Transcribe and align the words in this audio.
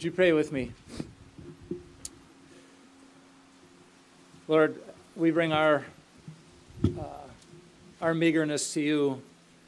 Would 0.00 0.06
you 0.06 0.12
pray 0.12 0.32
with 0.32 0.50
me? 0.50 0.72
Lord, 4.48 4.80
we 5.14 5.30
bring 5.30 5.52
our, 5.52 5.84
uh, 6.86 7.02
our 8.00 8.14
meagerness 8.14 8.72
to 8.72 8.80
you, 8.80 9.20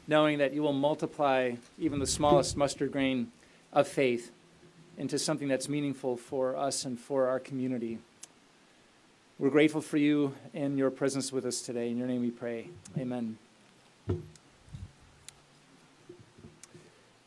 knowing 0.07 0.39
that 0.39 0.51
you 0.51 0.63
will 0.63 0.73
multiply 0.73 1.51
even 1.77 1.99
the 1.99 2.07
smallest 2.07 2.57
mustard 2.57 2.91
grain 2.91 3.31
of 3.73 3.87
faith 3.87 4.31
into 4.97 5.19
something 5.19 5.47
that's 5.47 5.69
meaningful 5.69 6.17
for 6.17 6.57
us 6.57 6.83
and 6.83 6.99
for 6.99 7.27
our 7.27 7.39
community. 7.39 7.99
We're 9.37 9.51
grateful 9.51 9.81
for 9.81 9.97
you 9.97 10.33
and 10.51 10.79
your 10.79 10.89
presence 10.89 11.31
with 11.31 11.45
us 11.45 11.61
today. 11.61 11.91
In 11.91 11.97
your 11.99 12.07
name 12.07 12.21
we 12.21 12.31
pray. 12.31 12.69
Amen. 12.97 13.37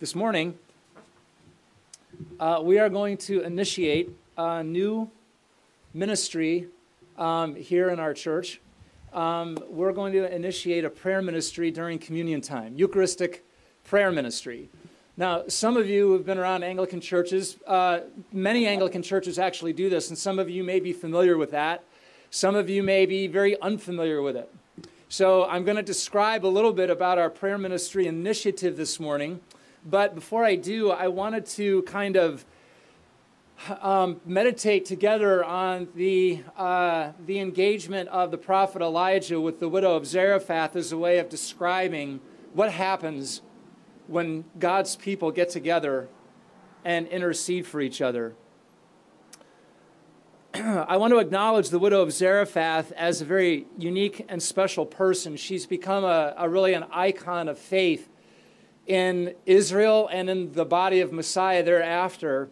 This 0.00 0.16
morning, 0.16 0.58
uh, 2.40 2.60
we 2.62 2.78
are 2.78 2.88
going 2.88 3.16
to 3.16 3.42
initiate 3.42 4.10
a 4.36 4.62
new 4.62 5.10
ministry 5.94 6.66
um, 7.16 7.54
here 7.54 7.90
in 7.90 7.98
our 7.98 8.12
church. 8.12 8.60
Um, 9.12 9.58
we're 9.68 9.92
going 9.92 10.12
to 10.12 10.34
initiate 10.34 10.84
a 10.84 10.90
prayer 10.90 11.22
ministry 11.22 11.70
during 11.70 11.98
communion 11.98 12.40
time, 12.40 12.74
Eucharistic 12.76 13.44
prayer 13.84 14.12
ministry. 14.12 14.68
Now, 15.16 15.44
some 15.48 15.78
of 15.78 15.88
you 15.88 16.12
have 16.12 16.26
been 16.26 16.36
around 16.36 16.62
Anglican 16.62 17.00
churches. 17.00 17.56
Uh, 17.66 18.00
many 18.32 18.66
Anglican 18.66 19.02
churches 19.02 19.38
actually 19.38 19.72
do 19.72 19.88
this, 19.88 20.10
and 20.10 20.18
some 20.18 20.38
of 20.38 20.50
you 20.50 20.62
may 20.62 20.80
be 20.80 20.92
familiar 20.92 21.38
with 21.38 21.52
that. 21.52 21.82
Some 22.30 22.54
of 22.54 22.68
you 22.68 22.82
may 22.82 23.06
be 23.06 23.26
very 23.26 23.58
unfamiliar 23.62 24.20
with 24.20 24.36
it. 24.36 24.52
So, 25.08 25.46
I'm 25.46 25.64
going 25.64 25.76
to 25.76 25.82
describe 25.82 26.44
a 26.44 26.48
little 26.48 26.72
bit 26.72 26.90
about 26.90 27.16
our 27.16 27.30
prayer 27.30 27.56
ministry 27.56 28.06
initiative 28.06 28.76
this 28.76 29.00
morning. 29.00 29.40
But 29.88 30.16
before 30.16 30.44
I 30.44 30.56
do, 30.56 30.90
I 30.90 31.06
wanted 31.06 31.46
to 31.46 31.82
kind 31.82 32.16
of 32.16 32.44
um, 33.80 34.20
meditate 34.26 34.84
together 34.84 35.44
on 35.44 35.86
the, 35.94 36.42
uh, 36.56 37.12
the 37.24 37.38
engagement 37.38 38.08
of 38.08 38.32
the 38.32 38.36
prophet 38.36 38.82
Elijah 38.82 39.40
with 39.40 39.60
the 39.60 39.68
widow 39.68 39.94
of 39.94 40.04
Zarephath 40.04 40.74
as 40.74 40.90
a 40.90 40.98
way 40.98 41.18
of 41.18 41.28
describing 41.28 42.20
what 42.52 42.72
happens 42.72 43.42
when 44.08 44.44
God's 44.58 44.96
people 44.96 45.30
get 45.30 45.50
together 45.50 46.08
and 46.84 47.06
intercede 47.06 47.64
for 47.64 47.80
each 47.80 48.02
other. 48.02 48.34
I 50.54 50.96
want 50.96 51.12
to 51.12 51.18
acknowledge 51.18 51.70
the 51.70 51.78
widow 51.78 52.02
of 52.02 52.12
Zarephath 52.12 52.90
as 52.92 53.20
a 53.20 53.24
very 53.24 53.66
unique 53.78 54.26
and 54.28 54.42
special 54.42 54.84
person. 54.84 55.36
She's 55.36 55.64
become 55.64 56.02
a, 56.02 56.34
a 56.36 56.48
really 56.48 56.74
an 56.74 56.86
icon 56.90 57.48
of 57.48 57.56
faith 57.56 58.08
in 58.86 59.34
Israel 59.44 60.08
and 60.12 60.30
in 60.30 60.52
the 60.52 60.64
body 60.64 61.00
of 61.00 61.12
Messiah 61.12 61.62
thereafter, 61.62 62.48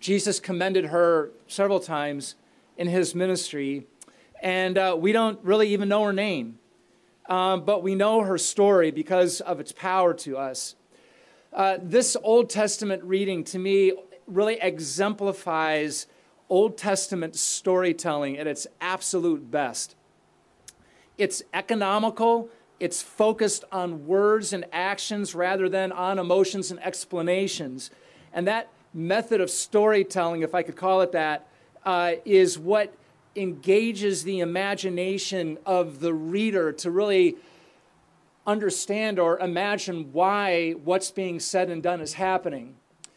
Jesus 0.00 0.38
commended 0.38 0.86
her 0.86 1.30
several 1.48 1.80
times 1.80 2.36
in 2.76 2.86
his 2.86 3.14
ministry, 3.14 3.86
and 4.42 4.78
uh, 4.78 4.96
we 4.98 5.12
don't 5.12 5.42
really 5.42 5.68
even 5.68 5.88
know 5.88 6.04
her 6.04 6.12
name, 6.12 6.58
um, 7.28 7.64
but 7.64 7.82
we 7.82 7.94
know 7.94 8.20
her 8.20 8.38
story 8.38 8.90
because 8.90 9.40
of 9.40 9.58
its 9.58 9.72
power 9.72 10.14
to 10.14 10.36
us. 10.36 10.76
Uh, 11.52 11.78
this 11.82 12.16
Old 12.22 12.50
Testament 12.50 13.02
reading 13.02 13.42
to 13.44 13.58
me 13.58 13.92
really 14.26 14.58
exemplifies 14.60 16.06
Old 16.48 16.76
Testament 16.76 17.34
storytelling 17.34 18.38
at 18.38 18.46
its 18.46 18.66
absolute 18.80 19.50
best. 19.50 19.96
It's 21.18 21.42
economical, 21.54 22.50
it's 22.78 23.02
focused 23.02 23.64
on 23.72 24.06
words 24.06 24.52
and 24.52 24.64
actions 24.72 25.34
rather 25.34 25.68
than 25.68 25.92
on 25.92 26.18
emotions 26.18 26.70
and 26.70 26.80
explanations. 26.80 27.90
And 28.32 28.46
that 28.46 28.68
method 28.92 29.40
of 29.40 29.50
storytelling, 29.50 30.42
if 30.42 30.54
I 30.54 30.62
could 30.62 30.76
call 30.76 31.00
it 31.00 31.12
that, 31.12 31.46
uh, 31.84 32.14
is 32.24 32.58
what 32.58 32.92
engages 33.34 34.24
the 34.24 34.40
imagination 34.40 35.58
of 35.64 36.00
the 36.00 36.12
reader 36.12 36.72
to 36.72 36.90
really 36.90 37.36
understand 38.46 39.18
or 39.18 39.38
imagine 39.38 40.12
why 40.12 40.72
what's 40.72 41.10
being 41.10 41.40
said 41.40 41.68
and 41.68 41.82
done 41.82 42.00
is 42.00 42.14
happening. 42.14 42.74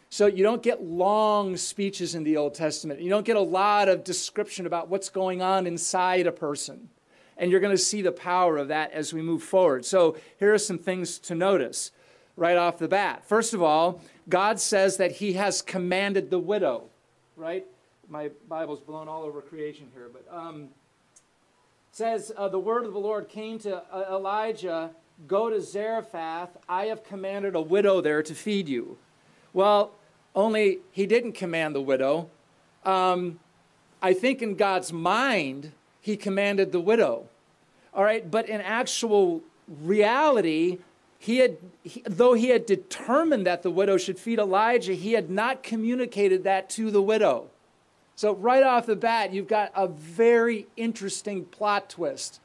So 0.09 0.25
you 0.25 0.44
don't 0.44 0.63
get 0.63 0.84
long 0.84 1.55
speeches 1.55 2.16
in 2.16 2.23
the 2.23 2.35
Old 2.38 2.55
Testament. 2.55 3.00
You 3.00 3.09
don't 3.09 3.25
get 3.25 3.35
a 3.35 3.41
lot 3.41 3.88
of 3.88 4.03
description 4.03 4.66
about 4.66 4.89
what's 4.89 5.09
going 5.09 5.41
on 5.41 5.67
inside 5.67 6.25
a 6.25 6.31
person 6.31 6.89
and 7.39 7.50
you're 7.50 7.61
going 7.61 7.75
to 7.75 7.81
see 7.81 8.01
the 8.01 8.11
power 8.11 8.57
of 8.57 8.67
that 8.67 8.91
as 8.91 9.13
we 9.13 9.22
move 9.22 9.41
forward. 9.41 9.85
So 9.85 10.17
here 10.38 10.53
are 10.53 10.59
some 10.59 10.77
things 10.77 11.17
to 11.19 11.35
notice 11.35 11.91
right 12.35 12.57
off 12.57 12.77
the 12.77 12.88
bat. 12.88 13.25
First 13.25 13.53
of 13.53 13.63
all, 13.63 14.01
God 14.27 14.59
says 14.59 14.97
that 14.97 15.13
he 15.13 15.33
has 15.33 15.61
commanded 15.61 16.29
the 16.29 16.38
widow, 16.39 16.89
right? 17.35 17.66
My 18.09 18.29
Bible's 18.47 18.79
blown 18.79 19.07
all 19.07 19.23
over 19.23 19.41
creation 19.41 19.88
here, 19.94 20.09
but 20.11 20.25
um, 20.35 20.69
says 21.91 22.31
uh, 22.38 22.47
the 22.47 22.59
word 22.59 22.85
of 22.85 22.94
the 22.94 22.99
Lord 22.99 23.29
came 23.29 23.57
to 23.59 23.78
uh, 23.78 24.05
Elijah, 24.11 24.91
go 25.28 25.49
to 25.49 25.61
Zarephath. 25.61 26.57
I 26.67 26.85
have 26.85 27.03
commanded 27.03 27.55
a 27.55 27.61
widow 27.61 28.01
there 28.01 28.22
to 28.22 28.35
feed 28.35 28.67
you. 28.67 28.97
Well, 29.53 29.91
only 30.35 30.79
he 30.91 31.05
didn't 31.05 31.33
command 31.33 31.73
the 31.73 31.81
widow. 31.81 32.29
Um, 32.85 33.39
I 34.01 34.13
think 34.13 34.41
in 34.41 34.55
God's 34.55 34.94
mind, 34.94 35.72
he 36.01 36.17
commanded 36.17 36.71
the 36.71 36.79
widow. 36.79 37.27
All 37.93 38.03
right, 38.03 38.29
but 38.29 38.47
in 38.47 38.61
actual 38.61 39.41
reality, 39.81 40.79
he 41.17 41.37
had, 41.37 41.57
he, 41.83 42.01
though 42.05 42.33
he 42.33 42.49
had 42.49 42.65
determined 42.65 43.45
that 43.45 43.61
the 43.61 43.71
widow 43.71 43.97
should 43.97 44.17
feed 44.17 44.39
Elijah, 44.39 44.93
he 44.93 45.13
had 45.13 45.29
not 45.29 45.63
communicated 45.63 46.43
that 46.45 46.69
to 46.71 46.91
the 46.91 47.01
widow. 47.01 47.49
So, 48.15 48.35
right 48.35 48.63
off 48.63 48.85
the 48.85 48.95
bat, 48.95 49.33
you've 49.33 49.47
got 49.47 49.71
a 49.75 49.87
very 49.87 50.67
interesting 50.75 51.45
plot 51.45 51.89
twist. 51.89 52.39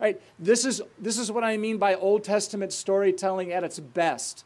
Right? 0.00 0.20
This 0.38 0.64
is, 0.64 0.82
this 0.98 1.18
is 1.18 1.30
what 1.30 1.44
I 1.44 1.56
mean 1.56 1.78
by 1.78 1.94
Old 1.94 2.24
Testament 2.24 2.72
storytelling 2.72 3.52
at 3.52 3.62
its 3.62 3.78
best. 3.78 4.44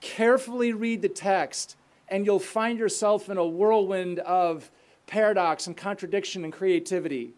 Carefully 0.00 0.72
read 0.72 1.00
the 1.00 1.08
text, 1.08 1.76
and 2.08 2.26
you'll 2.26 2.38
find 2.38 2.78
yourself 2.78 3.28
in 3.28 3.36
a 3.36 3.46
whirlwind 3.46 4.18
of 4.20 4.70
paradox 5.06 5.66
and 5.66 5.76
contradiction 5.76 6.44
and 6.44 6.52
creativity. 6.52 7.34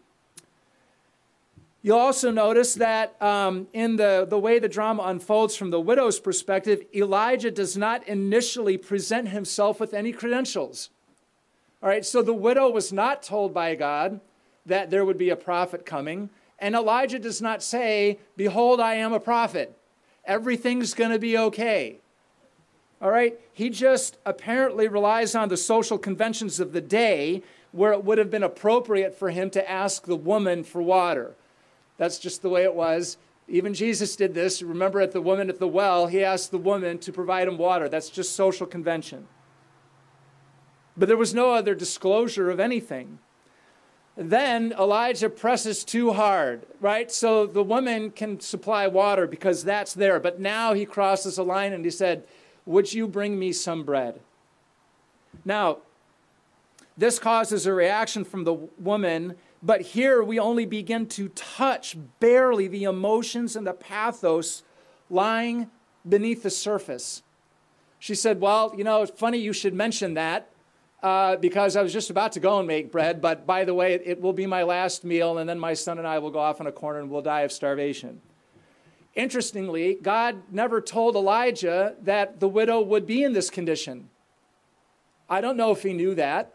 You'll 1.87 1.99
also 1.99 2.31
notice 2.31 2.73
that 2.73 3.15
um, 3.21 3.69
in 3.71 3.95
the, 3.95 4.27
the 4.29 4.37
way 4.37 4.59
the 4.59 4.67
drama 4.67 5.03
unfolds 5.03 5.55
from 5.55 5.69
the 5.69 5.79
widow's 5.79 6.19
perspective, 6.19 6.83
Elijah 6.93 7.49
does 7.49 7.77
not 7.77 8.05
initially 8.05 8.75
present 8.75 9.29
himself 9.29 9.79
with 9.79 9.93
any 9.93 10.11
credentials. 10.11 10.89
All 11.81 11.87
right, 11.87 12.05
so 12.05 12.21
the 12.21 12.33
widow 12.33 12.69
was 12.69 12.91
not 12.91 13.23
told 13.23 13.53
by 13.53 13.73
God 13.75 14.19
that 14.65 14.89
there 14.89 15.05
would 15.05 15.17
be 15.17 15.29
a 15.29 15.37
prophet 15.37 15.85
coming, 15.85 16.29
and 16.59 16.75
Elijah 16.75 17.19
does 17.19 17.41
not 17.41 17.63
say, 17.63 18.19
Behold, 18.35 18.81
I 18.81 18.95
am 18.95 19.13
a 19.13 19.19
prophet. 19.21 19.73
Everything's 20.25 20.93
going 20.93 21.11
to 21.11 21.19
be 21.19 21.37
okay. 21.37 21.99
All 23.01 23.11
right, 23.11 23.39
he 23.53 23.69
just 23.69 24.17
apparently 24.25 24.89
relies 24.89 25.35
on 25.35 25.47
the 25.47 25.55
social 25.55 25.97
conventions 25.97 26.59
of 26.59 26.73
the 26.73 26.81
day 26.81 27.43
where 27.71 27.93
it 27.93 28.03
would 28.03 28.17
have 28.17 28.29
been 28.29 28.43
appropriate 28.43 29.15
for 29.17 29.29
him 29.29 29.49
to 29.51 29.71
ask 29.71 30.03
the 30.03 30.17
woman 30.17 30.65
for 30.65 30.81
water. 30.81 31.33
That's 31.97 32.19
just 32.19 32.41
the 32.41 32.49
way 32.49 32.63
it 32.63 32.73
was. 32.73 33.17
Even 33.47 33.73
Jesus 33.73 34.15
did 34.15 34.33
this. 34.33 34.61
Remember 34.61 34.99
at 34.99 35.11
the 35.11 35.21
woman 35.21 35.49
at 35.49 35.59
the 35.59 35.67
well, 35.67 36.07
he 36.07 36.23
asked 36.23 36.51
the 36.51 36.57
woman 36.57 36.99
to 36.99 37.11
provide 37.11 37.47
him 37.47 37.57
water. 37.57 37.87
That's 37.87 38.09
just 38.09 38.35
social 38.35 38.67
convention. 38.67 39.27
But 40.97 41.07
there 41.07 41.17
was 41.17 41.33
no 41.33 41.53
other 41.53 41.75
disclosure 41.75 42.49
of 42.49 42.59
anything. 42.59 43.19
Then 44.17 44.73
Elijah 44.73 45.29
presses 45.29 45.83
too 45.83 46.13
hard, 46.13 46.65
right? 46.81 47.11
So 47.11 47.45
the 47.45 47.63
woman 47.63 48.09
can 48.09 48.39
supply 48.39 48.87
water 48.87 49.27
because 49.27 49.63
that's 49.63 49.93
there. 49.93 50.19
But 50.19 50.39
now 50.39 50.73
he 50.73 50.85
crosses 50.85 51.37
a 51.37 51.43
line 51.43 51.71
and 51.71 51.85
he 51.85 51.91
said, 51.91 52.23
Would 52.65 52.93
you 52.93 53.07
bring 53.07 53.37
me 53.37 53.53
some 53.53 53.83
bread? 53.83 54.19
Now, 55.45 55.77
this 56.97 57.19
causes 57.19 57.67
a 57.67 57.73
reaction 57.73 58.25
from 58.25 58.43
the 58.43 58.55
woman 58.79 59.35
but 59.61 59.81
here 59.81 60.23
we 60.23 60.39
only 60.39 60.65
begin 60.65 61.07
to 61.07 61.29
touch 61.29 61.97
barely 62.19 62.67
the 62.67 62.83
emotions 62.83 63.55
and 63.55 63.65
the 63.65 63.73
pathos 63.73 64.63
lying 65.09 65.69
beneath 66.07 66.43
the 66.43 66.49
surface. 66.49 67.23
She 67.99 68.15
said, 68.15 68.39
Well, 68.39 68.73
you 68.77 68.83
know, 68.83 69.01
it's 69.01 69.19
funny 69.19 69.39
you 69.39 69.53
should 69.53 69.73
mention 69.73 70.13
that 70.13 70.49
uh, 71.01 71.35
because 71.37 71.75
I 71.75 71.81
was 71.81 71.93
just 71.93 72.09
about 72.09 72.31
to 72.33 72.39
go 72.39 72.59
and 72.59 72.67
make 72.67 72.91
bread, 72.91 73.21
but 73.21 73.45
by 73.45 73.65
the 73.65 73.73
way, 73.73 73.93
it, 73.93 74.03
it 74.05 74.21
will 74.21 74.33
be 74.33 74.45
my 74.45 74.63
last 74.63 75.03
meal, 75.03 75.37
and 75.37 75.47
then 75.47 75.59
my 75.59 75.73
son 75.73 75.97
and 75.97 76.07
I 76.07 76.19
will 76.19 76.31
go 76.31 76.39
off 76.39 76.59
in 76.59 76.67
a 76.67 76.71
corner 76.71 76.99
and 76.99 77.09
we'll 77.09 77.21
die 77.21 77.41
of 77.41 77.51
starvation. 77.51 78.21
Interestingly, 79.15 79.95
God 79.95 80.43
never 80.51 80.79
told 80.79 81.15
Elijah 81.15 81.95
that 82.03 82.39
the 82.39 82.47
widow 82.47 82.81
would 82.81 83.07
be 83.07 83.23
in 83.23 83.33
this 83.33 83.49
condition. 83.49 84.09
I 85.29 85.41
don't 85.41 85.57
know 85.57 85.71
if 85.71 85.81
he 85.81 85.93
knew 85.93 86.13
that. 86.15 86.53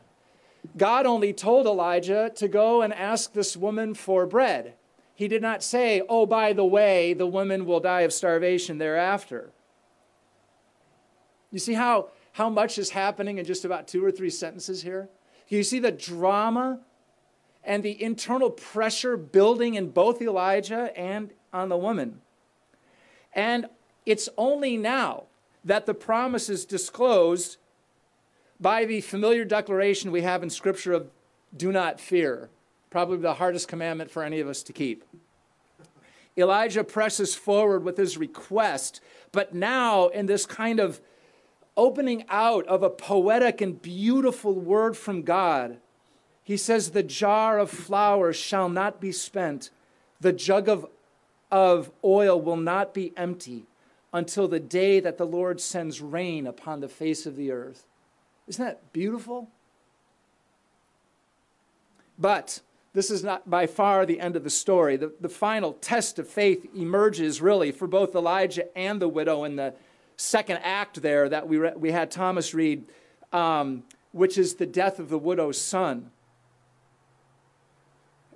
God 0.77 1.07
only 1.07 1.33
told 1.33 1.67
Elijah 1.67 2.31
to 2.37 2.49
go 2.49 2.83
and 2.83 2.93
ask 2.93 3.33
this 3.33 3.57
woman 3.57 3.95
for 3.95 4.27
bread. 4.27 4.75
He 5.15 5.29
did 5.29 5.43
not 5.43 5.63
say, 5.63 6.03
oh, 6.09 6.27
by 6.27 6.53
the 6.53 6.65
way, 6.65 7.13
the 7.15 7.27
woman 7.27 7.67
will 7.67 7.81
die 7.81 8.03
of 8.03 8.13
starvation 8.13 8.79
thereafter. 8.79 9.51
You 11.51 11.59
see 11.59 11.75
how, 11.75 12.09
how 12.33 12.49
much 12.49 12.79
is 12.79 12.91
happening 12.91 13.39
in 13.39 13.45
just 13.45 13.65
about 13.65 13.87
two 13.87 14.05
or 14.05 14.11
three 14.11 14.31
sentences 14.31 14.83
here? 14.83 15.09
You 15.49 15.63
see 15.63 15.79
the 15.79 15.93
drama 15.93 16.81
and 17.63 17.83
the 17.83 18.03
internal 18.03 18.51
pressure 18.51 19.17
building 19.17 19.75
in 19.75 19.91
both 19.91 20.23
Elijah 20.23 20.97
and 20.99 21.33
on 21.53 21.69
the 21.69 21.77
woman? 21.77 22.23
And 23.35 23.67
it's 24.07 24.29
only 24.39 24.77
now 24.77 25.25
that 25.65 25.87
the 25.87 25.95
promise 25.95 26.49
is 26.49 26.65
disclosed 26.65 27.59
by 28.63 28.85
the 28.85 29.01
familiar 29.01 29.45
declaration 29.45 30.13
we 30.13 30.23
have 30.23 30.45
in 30.45 30.49
Scripture 30.49 30.93
of 30.93 31.11
do 31.55 31.73
not 31.73 32.01
fear, 32.01 32.49
probably 32.91 33.19
the 33.19 33.35
hardest 33.35 33.67
commandment 33.67 34.11
for 34.11 34.23
any 34.23 34.39
of 34.39 34.49
us 34.49 34.63
to 34.63 34.73
keep. 34.73 35.05
Elijah 36.39 36.85
presses 36.85 37.35
forward 37.35 37.83
with 37.83 37.99
his 37.99 38.17
request, 38.17 39.01
but 39.33 39.53
now 39.53 40.07
in 40.09 40.27
this 40.27 40.47
kind 40.47 40.79
of 40.79 41.01
opening 41.77 42.25
out 42.29 42.65
of 42.67 42.83
a 42.83 42.89
poetic 42.89 43.61
and 43.61 43.83
beautiful 43.83 44.55
word 44.55 44.97
from 44.97 45.23
God, 45.23 45.79
he 46.45 46.57
says, 46.57 46.91
The 46.91 47.03
jar 47.03 47.59
of 47.59 47.71
flour 47.71 48.33
shall 48.33 48.69
not 48.69 49.01
be 49.01 49.13
spent, 49.13 49.71
the 50.21 50.33
jug 50.33 50.69
of, 50.69 50.87
of 51.51 51.91
oil 52.05 52.41
will 52.41 52.57
not 52.57 52.95
be 52.95 53.13
empty 53.17 53.65
until 54.13 54.47
the 54.47 54.61
day 54.61 55.01
that 55.01 55.19
the 55.19 55.27
Lord 55.27 55.61
sends 55.61 56.01
rain 56.01 56.47
upon 56.47 56.81
the 56.81 56.89
face 56.89 57.27
of 57.27 57.37
the 57.37 57.51
earth. 57.51 57.87
Isn't 58.53 58.67
that 58.67 58.93
beautiful? 58.93 59.49
But 62.19 62.61
this 62.93 63.11
is 63.11 63.25
not 63.25 63.49
by 63.49 63.67
far 63.67 64.05
the 64.05 64.21
end 64.21 64.37
of 64.37 64.45
the 64.45 64.51
story. 64.51 64.99
The, 64.99 65.11
the 65.23 65.31
final 65.31 65.73
test 65.73 66.19
of 66.19 66.29
faith 66.29 66.67
emerges 66.77 67.41
really 67.41 67.73
for 67.73 67.87
both 67.87 68.15
Elijah 68.15 68.67
and 68.77 69.01
the 69.01 69.09
widow 69.09 69.45
in 69.45 69.57
the 69.57 69.73
second 70.19 70.59
act 70.59 71.01
there 71.01 71.31
that 71.31 71.49
we, 71.49 71.57
re- 71.57 71.73
we 71.75 71.93
had 71.93 72.11
Thomas 72.11 72.53
read, 72.53 72.85
um, 73.33 73.85
which 74.13 74.37
is 74.37 74.57
the 74.57 74.67
death 74.67 74.99
of 74.99 75.09
the 75.09 75.19
widow's 75.19 75.59
son. 75.59 76.11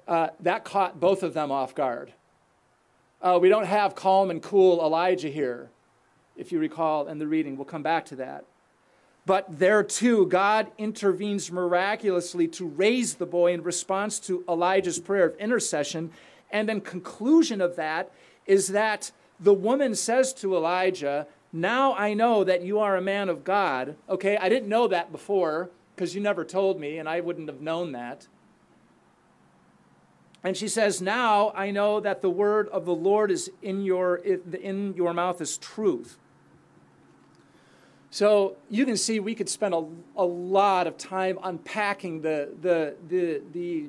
Uh, 0.09 0.29
that 0.41 0.65
caught 0.65 0.99
both 0.99 1.23
of 1.23 1.35
them 1.35 1.53
off 1.53 1.75
guard. 1.75 2.15
Uh, 3.21 3.39
we 3.39 3.51
don't 3.51 3.67
have 3.67 3.95
calm 3.95 4.31
and 4.31 4.43
cool 4.43 4.81
Elijah 4.81 5.29
here, 5.29 5.69
if 6.39 6.53
you 6.53 6.59
recall 6.59 7.07
in 7.07 7.19
the 7.19 7.27
reading. 7.27 7.59
We'll 7.59 7.67
come 7.67 7.83
back 7.83 8.07
to 8.07 8.17
that. 8.17 8.47
But 9.27 9.59
there 9.59 9.83
too, 9.83 10.27
God 10.27 10.71
intervenes 10.79 11.51
miraculously 11.51 12.47
to 12.49 12.67
raise 12.67 13.17
the 13.17 13.27
boy 13.27 13.53
in 13.53 13.63
response 13.63 14.21
to 14.21 14.45
Elijah's 14.49 15.01
prayer 15.01 15.27
of 15.27 15.37
intercession. 15.37 16.13
And 16.53 16.69
then, 16.69 16.81
conclusion 16.81 17.61
of 17.61 17.75
that 17.75 18.13
is 18.47 18.69
that 18.69 19.11
the 19.41 19.53
woman 19.53 19.97
says 19.97 20.33
to 20.35 20.55
Elijah, 20.55 21.27
Now 21.53 21.93
I 21.95 22.15
know 22.15 22.45
that 22.45 22.63
you 22.63 22.79
are 22.79 22.97
a 22.97 23.03
man 23.03 23.29
of 23.29 23.43
God. 23.43 23.97
Okay, 24.09 24.37
I 24.37 24.49
didn't 24.49 24.69
know 24.69 24.87
that 24.87 25.11
before 25.11 25.71
because 25.95 26.15
you 26.15 26.21
never 26.21 26.45
told 26.45 26.79
me, 26.79 26.99
and 26.99 27.09
I 27.09 27.21
wouldn't 27.21 27.49
have 27.49 27.61
known 27.61 27.93
that. 27.93 28.29
And 30.45 30.57
she 30.57 30.69
says, 30.69 31.03
Now 31.03 31.53
I 31.57 31.73
know 31.73 31.99
that 31.99 32.23
the 32.23 32.31
word 32.31 32.69
of 32.69 32.85
the 32.85 32.95
Lord 32.95 33.33
is 33.33 33.51
in 33.61 33.83
your, 33.83 34.17
in 34.17 34.95
your 34.95 35.13
mouth 35.13 35.41
is 35.41 35.59
truth. 35.59 36.17
So 38.11 38.57
you 38.71 38.85
can 38.87 38.97
see 38.97 39.21
we 39.21 39.35
could 39.35 39.49
spend 39.49 39.75
a, 39.75 39.85
a 40.17 40.25
lot 40.25 40.87
of 40.87 40.97
time 40.97 41.39
unpacking 41.43 42.23
the, 42.23 42.51
the, 42.61 42.95
the, 43.09 43.43
the, 43.53 43.87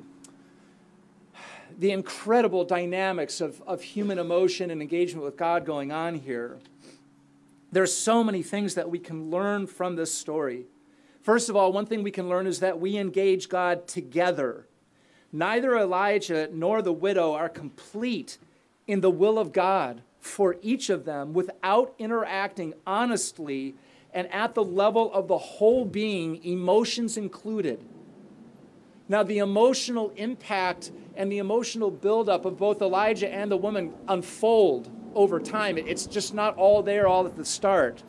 the 1.78 1.90
incredible 1.92 2.64
dynamics 2.64 3.40
of, 3.40 3.62
of 3.66 3.82
human 3.82 4.18
emotion 4.18 4.70
and 4.70 4.82
engagement 4.82 5.24
with 5.24 5.36
God 5.36 5.64
going 5.64 5.92
on 5.92 6.14
here. 6.16 6.58
There's 7.70 7.92
so 7.92 8.24
many 8.24 8.42
things 8.42 8.74
that 8.74 8.90
we 8.90 8.98
can 8.98 9.30
learn 9.30 9.66
from 9.66 9.96
this 9.96 10.12
story. 10.12 10.64
First 11.22 11.48
of 11.48 11.56
all, 11.56 11.72
one 11.72 11.86
thing 11.86 12.02
we 12.02 12.10
can 12.10 12.28
learn 12.28 12.46
is 12.46 12.60
that 12.60 12.80
we 12.80 12.96
engage 12.96 13.48
God 13.48 13.86
together. 13.86 14.66
Neither 15.32 15.76
Elijah 15.76 16.48
nor 16.52 16.80
the 16.80 16.92
widow 16.92 17.34
are 17.34 17.50
complete 17.50 18.38
in 18.86 19.02
the 19.02 19.10
will 19.10 19.38
of 19.38 19.52
God 19.52 20.02
for 20.20 20.56
each 20.62 20.88
of 20.88 21.04
them 21.04 21.34
without 21.34 21.94
interacting 21.98 22.72
honestly 22.86 23.74
and 24.18 24.26
at 24.32 24.56
the 24.56 24.64
level 24.64 25.12
of 25.12 25.28
the 25.28 25.38
whole 25.38 25.84
being, 25.84 26.44
emotions 26.44 27.16
included. 27.16 27.84
Now, 29.08 29.22
the 29.22 29.38
emotional 29.38 30.12
impact 30.16 30.90
and 31.14 31.30
the 31.30 31.38
emotional 31.38 31.92
buildup 31.92 32.44
of 32.44 32.58
both 32.58 32.82
Elijah 32.82 33.32
and 33.32 33.48
the 33.48 33.56
woman 33.56 33.94
unfold 34.08 34.90
over 35.14 35.38
time. 35.38 35.78
It's 35.78 36.04
just 36.04 36.34
not 36.34 36.56
all 36.56 36.82
there 36.82 37.06
all 37.06 37.26
at 37.26 37.36
the 37.36 37.44
start. 37.44 38.02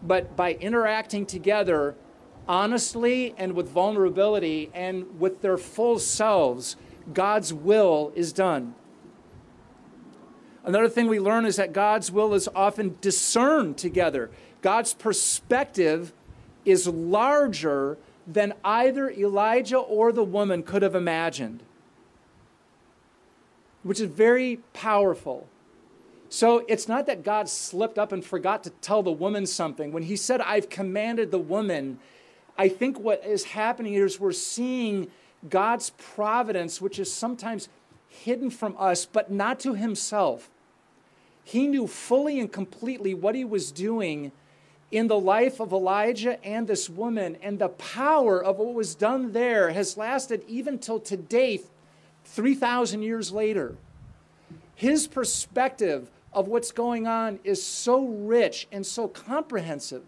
But 0.00 0.36
by 0.36 0.54
interacting 0.54 1.26
together 1.26 1.96
honestly 2.46 3.34
and 3.36 3.54
with 3.54 3.68
vulnerability 3.68 4.70
and 4.72 5.18
with 5.18 5.42
their 5.42 5.58
full 5.58 5.98
selves, 5.98 6.76
God's 7.12 7.52
will 7.52 8.12
is 8.14 8.32
done. 8.32 8.76
Another 10.64 10.88
thing 10.88 11.08
we 11.08 11.18
learn 11.18 11.46
is 11.46 11.56
that 11.56 11.72
God's 11.72 12.12
will 12.12 12.32
is 12.32 12.48
often 12.54 12.96
discerned 13.00 13.76
together. 13.76 14.30
God's 14.62 14.94
perspective 14.94 16.12
is 16.64 16.86
larger 16.86 17.98
than 18.26 18.54
either 18.64 19.10
Elijah 19.10 19.78
or 19.78 20.12
the 20.12 20.24
woman 20.24 20.62
could 20.62 20.82
have 20.82 20.94
imagined, 20.94 21.62
which 23.82 24.00
is 24.00 24.08
very 24.08 24.60
powerful. 24.72 25.48
So 26.28 26.64
it's 26.68 26.88
not 26.88 27.06
that 27.06 27.24
God 27.24 27.48
slipped 27.48 27.98
up 27.98 28.12
and 28.12 28.24
forgot 28.24 28.62
to 28.64 28.70
tell 28.70 29.02
the 29.02 29.10
woman 29.10 29.44
something. 29.44 29.92
When 29.92 30.04
he 30.04 30.16
said, 30.16 30.40
I've 30.40 30.70
commanded 30.70 31.30
the 31.30 31.38
woman, 31.38 31.98
I 32.56 32.68
think 32.68 32.98
what 32.98 33.24
is 33.26 33.44
happening 33.44 33.94
is 33.94 34.20
we're 34.20 34.32
seeing 34.32 35.08
God's 35.48 35.90
providence, 35.90 36.80
which 36.80 36.98
is 36.98 37.12
sometimes 37.12 37.68
hidden 38.08 38.50
from 38.50 38.76
us, 38.78 39.04
but 39.04 39.30
not 39.30 39.58
to 39.60 39.74
himself. 39.74 40.48
He 41.44 41.66
knew 41.66 41.88
fully 41.88 42.38
and 42.38 42.50
completely 42.50 43.14
what 43.14 43.34
he 43.34 43.44
was 43.44 43.72
doing 43.72 44.30
in 44.92 45.08
the 45.08 45.18
life 45.18 45.58
of 45.58 45.72
Elijah 45.72 46.42
and 46.44 46.68
this 46.68 46.88
woman, 46.88 47.36
and 47.42 47.58
the 47.58 47.70
power 47.70 48.44
of 48.44 48.58
what 48.58 48.74
was 48.74 48.94
done 48.94 49.32
there 49.32 49.70
has 49.70 49.96
lasted 49.96 50.44
even 50.46 50.78
till 50.78 51.00
today, 51.00 51.60
3,000 52.26 53.02
years 53.02 53.32
later. 53.32 53.74
His 54.76 55.06
perspective 55.06 56.10
of 56.32 56.46
what's 56.46 56.72
going 56.72 57.06
on 57.06 57.40
is 57.42 57.62
so 57.62 58.04
rich 58.04 58.68
and 58.70 58.86
so 58.86 59.08
comprehensive. 59.08 60.02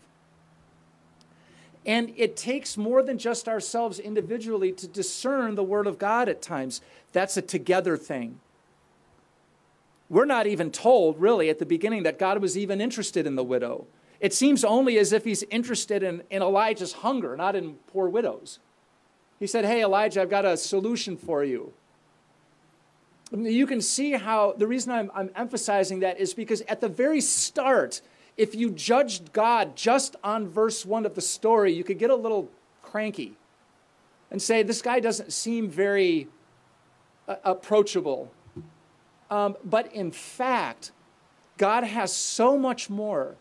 And 1.86 2.12
it 2.16 2.36
takes 2.36 2.76
more 2.76 3.02
than 3.02 3.18
just 3.18 3.48
ourselves 3.48 3.98
individually 3.98 4.72
to 4.72 4.86
discern 4.86 5.54
the 5.54 5.62
Word 5.62 5.86
of 5.86 5.98
God 5.98 6.28
at 6.28 6.42
times. 6.42 6.80
That's 7.12 7.36
a 7.36 7.42
together 7.42 7.96
thing. 7.96 8.40
We're 10.10 10.24
not 10.24 10.46
even 10.46 10.70
told, 10.70 11.18
really, 11.20 11.48
at 11.48 11.58
the 11.58 11.66
beginning 11.66 12.02
that 12.02 12.18
God 12.18 12.40
was 12.40 12.56
even 12.56 12.80
interested 12.80 13.26
in 13.26 13.36
the 13.36 13.44
widow. 13.44 13.86
It 14.24 14.32
seems 14.32 14.64
only 14.64 14.96
as 14.96 15.12
if 15.12 15.22
he's 15.22 15.42
interested 15.50 16.02
in, 16.02 16.22
in 16.30 16.40
Elijah's 16.40 16.94
hunger, 16.94 17.36
not 17.36 17.54
in 17.54 17.74
poor 17.88 18.08
widows. 18.08 18.58
He 19.38 19.46
said, 19.46 19.66
Hey, 19.66 19.82
Elijah, 19.82 20.22
I've 20.22 20.30
got 20.30 20.46
a 20.46 20.56
solution 20.56 21.18
for 21.18 21.44
you. 21.44 21.74
You 23.30 23.66
can 23.66 23.82
see 23.82 24.12
how 24.12 24.54
the 24.56 24.66
reason 24.66 24.92
I'm, 24.92 25.10
I'm 25.14 25.30
emphasizing 25.36 26.00
that 26.00 26.18
is 26.18 26.32
because 26.32 26.62
at 26.62 26.80
the 26.80 26.88
very 26.88 27.20
start, 27.20 28.00
if 28.38 28.54
you 28.54 28.70
judged 28.70 29.34
God 29.34 29.76
just 29.76 30.16
on 30.24 30.48
verse 30.48 30.86
1 30.86 31.04
of 31.04 31.14
the 31.14 31.20
story, 31.20 31.74
you 31.74 31.84
could 31.84 31.98
get 31.98 32.08
a 32.08 32.16
little 32.16 32.48
cranky 32.80 33.34
and 34.30 34.40
say, 34.40 34.62
This 34.62 34.80
guy 34.80 35.00
doesn't 35.00 35.34
seem 35.34 35.68
very 35.68 36.28
uh, 37.28 37.36
approachable. 37.44 38.32
Um, 39.30 39.58
but 39.62 39.92
in 39.92 40.10
fact, 40.10 40.92
God 41.58 41.84
has 41.84 42.10
so 42.10 42.56
much 42.56 42.88
more 42.88 43.36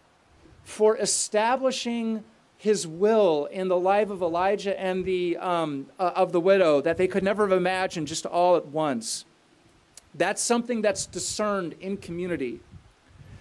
for 0.64 0.98
establishing 0.98 2.24
his 2.58 2.88
will 2.88 3.46
in 3.52 3.68
the 3.68 3.78
life 3.78 4.10
of 4.10 4.22
Elijah 4.22 4.80
and 4.80 5.04
the, 5.04 5.36
um, 5.38 5.88
uh, 6.00 6.14
of 6.16 6.32
the 6.32 6.40
widow 6.40 6.80
that 6.80 6.96
they 6.96 7.08
could 7.08 7.24
never 7.24 7.48
have 7.48 7.58
imagined 7.58 8.08
just 8.08 8.26
all 8.26 8.56
at 8.56 8.68
once. 8.68 9.26
That's 10.16 10.42
something 10.42 10.82
that's 10.82 11.06
discerned 11.06 11.76
in 11.82 11.98
community. 11.98 12.62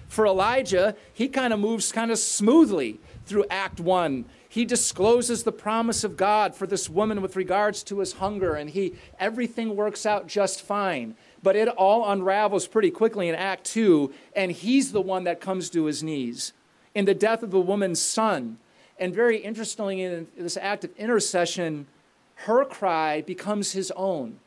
For 0.09 0.27
Elijah, 0.27 0.97
he 1.13 1.29
kind 1.29 1.53
of 1.53 1.61
moves 1.61 1.93
kind 1.93 2.11
of 2.11 2.19
smoothly 2.19 2.99
through 3.25 3.45
Act 3.49 3.79
1. 3.81 4.25
He 4.49 4.65
discloses 4.65 5.45
the 5.45 5.53
promise 5.53 6.05
of 6.05 6.17
God 6.17 6.55
for 6.55 6.67
this 6.67 6.91
woman 6.91 7.23
with 7.23 7.37
regards 7.37 7.83
to 7.85 8.01
his 8.01 8.15
hunger, 8.15 8.55
and 8.55 8.69
he 8.69 8.95
everything 9.19 9.77
works 9.77 10.05
out 10.05 10.27
just 10.27 10.61
fine. 10.61 11.15
But 11.43 11.57
it 11.57 11.69
all 11.69 12.11
unravels 12.11 12.67
pretty 12.67 12.91
quickly 12.91 13.29
in 13.29 13.35
Act 13.35 13.65
2, 13.65 14.13
and 14.35 14.53
he's 14.53 14.93
the 14.93 15.01
one 15.01 15.25
that 15.25 15.41
comes 15.41 15.71
to 15.71 15.85
his 15.85 16.03
knees 16.03 16.53
in 16.95 17.05
the 17.05 17.15
death 17.15 17.43
of 17.43 17.51
the 17.51 17.61
woman's 17.61 18.01
son. 18.01 18.59
And 18.99 19.15
very 19.15 19.39
interestingly, 19.39 20.03
in 20.03 20.27
this 20.37 20.57
act 20.57 20.85
of 20.85 20.91
intercession, 20.97 21.87
her 22.35 22.65
cry 22.65 23.23
becomes 23.23 23.73
his 23.73 23.91
own. 23.97 24.39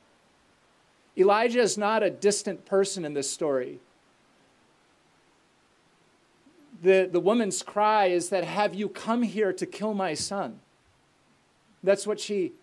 Elijah 1.18 1.62
is 1.62 1.78
not 1.78 2.04
a 2.04 2.10
distant 2.10 2.66
person 2.66 3.06
in 3.06 3.14
this 3.14 3.30
story. 3.30 3.80
the, 6.86 7.10
the 7.12 7.20
woman's 7.20 7.64
cry 7.64 8.06
is 8.06 8.30
that, 8.30 8.44
Have 8.44 8.74
you 8.74 8.88
come 8.88 9.24
here 9.24 9.52
to 9.52 9.66
kill 9.66 9.94
my 9.94 10.14
son? 10.14 10.60
That's 11.84 12.08
what 12.08 12.20
she 12.20 12.54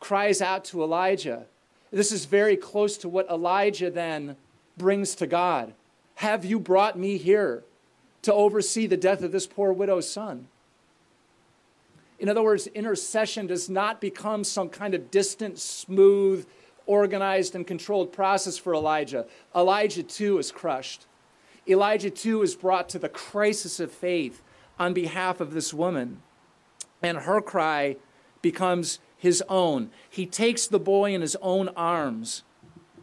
cries 0.00 0.40
out 0.40 0.64
to 0.66 0.82
Elijah. 0.82 1.46
This 1.90 2.12
is 2.12 2.26
very 2.26 2.56
close 2.56 2.96
to 2.98 3.08
what 3.08 3.28
Elijah 3.30 3.90
then 3.90 4.36
brings 4.76 5.14
to 5.16 5.26
God. 5.26 5.72
Have 6.16 6.44
you 6.44 6.58
brought 6.58 6.98
me 6.98 7.16
here 7.16 7.64
to 8.22 8.32
oversee 8.32 8.86
the 8.86 8.96
death 8.96 9.22
of 9.22 9.32
this 9.32 9.46
poor 9.46 9.72
widow's 9.72 10.10
son? 10.10 10.48
In 12.18 12.28
other 12.28 12.42
words, 12.42 12.66
intercession 12.68 13.46
does 13.46 13.70
not 13.70 14.00
become 14.00 14.42
some 14.42 14.68
kind 14.68 14.94
of 14.94 15.10
distant, 15.10 15.58
smooth, 15.58 16.46
organized, 16.86 17.54
and 17.54 17.66
controlled 17.66 18.12
process 18.12 18.58
for 18.58 18.74
Elijah. 18.74 19.26
Elijah 19.54 20.02
too 20.02 20.38
is 20.38 20.50
crushed. 20.50 21.06
Elijah 21.68 22.10
too 22.10 22.42
is 22.42 22.56
brought 22.56 22.88
to 22.88 22.98
the 22.98 23.08
crisis 23.08 23.78
of 23.78 23.92
faith 23.92 24.42
on 24.78 24.94
behalf 24.94 25.40
of 25.40 25.52
this 25.52 25.72
woman. 25.72 26.22
And 27.02 27.18
her 27.18 27.40
cry 27.40 27.96
becomes 28.42 28.98
his 29.16 29.42
own. 29.48 29.90
He 30.08 30.26
takes 30.26 30.66
the 30.66 30.80
boy 30.80 31.14
in 31.14 31.20
his 31.20 31.36
own 31.42 31.68
arms 31.70 32.42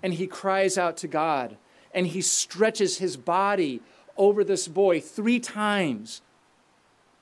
and 0.01 0.13
he 0.13 0.27
cries 0.27 0.77
out 0.77 0.98
to 0.98 1.07
God 1.07 1.57
and 1.93 2.07
he 2.07 2.22
stretches 2.22 2.98
his 2.98 3.17
body 3.17 3.81
over 4.17 4.43
this 4.43 4.67
boy 4.67 5.00
three 5.00 5.39
times. 5.39 6.22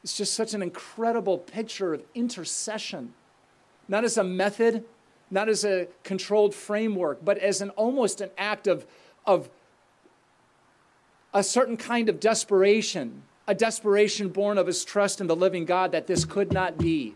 It's 0.04 0.18
just 0.18 0.34
such 0.34 0.54
an 0.54 0.62
incredible 0.62 1.38
picture 1.38 1.94
of 1.94 2.04
intercession, 2.14 3.14
not 3.88 4.04
as 4.04 4.18
a 4.18 4.24
method, 4.24 4.84
not 5.32 5.50
as 5.50 5.64
a 5.64 5.88
controlled 6.04 6.54
framework, 6.54 7.24
but 7.24 7.38
as 7.38 7.62
an 7.62 7.70
almost 7.72 8.22
an 8.22 8.30
act 8.38 8.68
of, 8.68 8.86
of 9.26 9.50
a 11.34 11.44
certain 11.44 11.78
kind 11.78 12.10
of 12.10 12.20
desperation, 12.20 13.24
a 13.48 13.56
desperation 13.56 14.30
born 14.30 14.58
of 14.58 14.68
his 14.68 14.86
trust 14.86 15.20
in 15.20 15.28
the 15.28 15.36
living 15.36 15.66
God 15.66 15.92
that 15.92 16.08
this 16.08 16.26
could 16.26 16.52
not 16.52 16.78
be. 16.78 17.16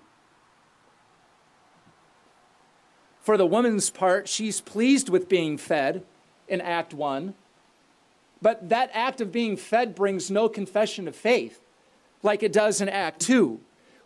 For 3.19 3.35
the 3.35 3.45
woman's 3.45 3.89
part, 3.89 4.29
she's 4.29 4.61
pleased 4.61 5.09
with 5.09 5.27
being 5.27 5.57
fed 5.57 6.03
in 6.47 6.61
Act 6.61 6.93
1. 6.93 7.33
But 8.41 8.69
that 8.69 8.89
act 8.93 9.21
of 9.21 9.31
being 9.31 9.57
fed 9.57 9.95
brings 9.95 10.29
no 10.29 10.47
confession 10.49 11.07
of 11.07 11.15
faith 11.15 11.61
like 12.23 12.43
it 12.43 12.53
does 12.53 12.81
in 12.81 12.89
Act 12.89 13.21
2 13.21 13.59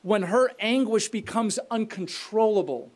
when 0.04 0.24
her 0.24 0.52
anguish 0.60 1.10
becomes 1.10 1.60
uncontrollable. 1.70 2.92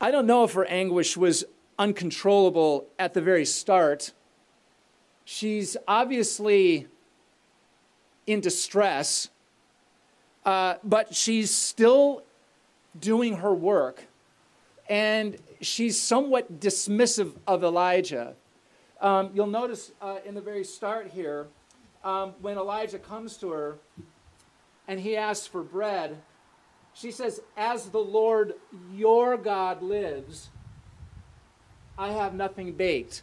I 0.00 0.10
don't 0.10 0.26
know 0.26 0.44
if 0.44 0.52
her 0.54 0.64
anguish 0.64 1.16
was 1.16 1.44
uncontrollable 1.78 2.86
at 2.98 3.14
the 3.14 3.20
very 3.20 3.44
start. 3.44 4.12
She's 5.24 5.76
obviously 5.86 6.88
in 8.26 8.40
distress, 8.40 9.30
uh, 10.44 10.74
but 10.82 11.14
she's 11.14 11.50
still 11.50 12.22
doing 12.98 13.36
her 13.36 13.54
work 13.54 14.04
and 14.88 15.36
she's 15.60 15.98
somewhat 15.98 16.60
dismissive 16.60 17.32
of 17.46 17.64
Elijah. 17.64 18.34
Um, 19.00 19.30
you'll 19.34 19.46
notice 19.46 19.92
uh, 20.00 20.18
in 20.24 20.34
the 20.34 20.40
very 20.40 20.64
start 20.64 21.10
here, 21.12 21.46
um, 22.04 22.34
when 22.40 22.56
Elijah 22.56 22.98
comes 22.98 23.36
to 23.38 23.50
her 23.50 23.78
and 24.86 25.00
he 25.00 25.16
asks 25.16 25.46
for 25.46 25.62
bread, 25.62 26.20
she 26.92 27.10
says, 27.10 27.40
As 27.56 27.88
the 27.88 27.98
Lord 27.98 28.54
your 28.92 29.36
God 29.36 29.82
lives, 29.82 30.50
I 31.98 32.12
have 32.12 32.34
nothing 32.34 32.72
baked. 32.72 33.22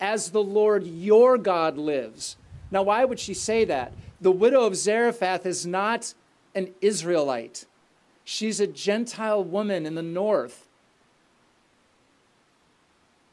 As 0.00 0.30
the 0.30 0.42
Lord 0.42 0.86
your 0.86 1.36
God 1.36 1.76
lives. 1.76 2.36
Now, 2.70 2.82
why 2.84 3.04
would 3.04 3.18
she 3.18 3.34
say 3.34 3.64
that? 3.64 3.92
The 4.20 4.30
widow 4.30 4.64
of 4.64 4.76
Zarephath 4.76 5.46
is 5.46 5.66
not 5.66 6.14
an 6.54 6.74
Israelite. 6.80 7.66
She's 8.24 8.60
a 8.60 8.66
Gentile 8.66 9.42
woman 9.42 9.86
in 9.86 9.94
the 9.94 10.02
north. 10.02 10.68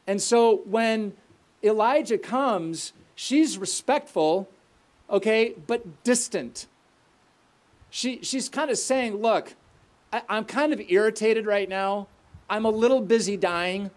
And 0.06 0.22
so 0.22 0.62
when 0.64 1.14
Elijah 1.62 2.18
comes, 2.18 2.92
she's 3.14 3.58
respectful, 3.58 4.48
okay, 5.10 5.54
but 5.66 6.04
distant. 6.04 6.66
She, 7.90 8.20
she's 8.22 8.48
kind 8.48 8.70
of 8.70 8.78
saying, 8.78 9.16
Look, 9.16 9.54
I, 10.12 10.22
I'm 10.28 10.44
kind 10.44 10.72
of 10.72 10.80
irritated 10.88 11.46
right 11.46 11.68
now. 11.68 12.08
I'm 12.48 12.64
a 12.64 12.70
little 12.70 13.00
busy 13.00 13.36
dying, 13.36 13.90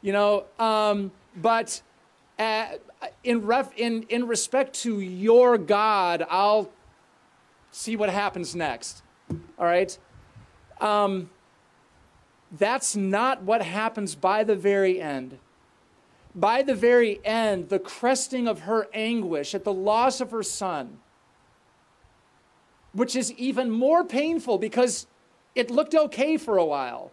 you 0.00 0.12
know, 0.12 0.44
um, 0.58 1.10
but 1.36 1.82
uh, 2.38 2.66
in, 3.24 3.44
ref, 3.44 3.72
in, 3.76 4.04
in 4.08 4.26
respect 4.26 4.74
to 4.80 5.00
your 5.00 5.58
God, 5.58 6.24
I'll 6.30 6.70
see 7.70 7.96
what 7.96 8.08
happens 8.08 8.54
next. 8.54 9.02
All 9.58 9.66
right? 9.66 9.96
Um, 10.80 11.30
that's 12.56 12.96
not 12.96 13.42
what 13.42 13.62
happens 13.62 14.14
by 14.14 14.44
the 14.44 14.56
very 14.56 15.00
end. 15.00 15.38
By 16.34 16.62
the 16.62 16.74
very 16.74 17.24
end, 17.24 17.68
the 17.68 17.78
cresting 17.78 18.46
of 18.46 18.60
her 18.60 18.88
anguish 18.92 19.54
at 19.54 19.64
the 19.64 19.72
loss 19.72 20.20
of 20.20 20.30
her 20.30 20.42
son, 20.42 20.98
which 22.92 23.16
is 23.16 23.32
even 23.32 23.70
more 23.70 24.04
painful 24.04 24.58
because 24.58 25.06
it 25.54 25.70
looked 25.70 25.94
okay 25.94 26.36
for 26.36 26.58
a 26.58 26.64
while. 26.64 27.10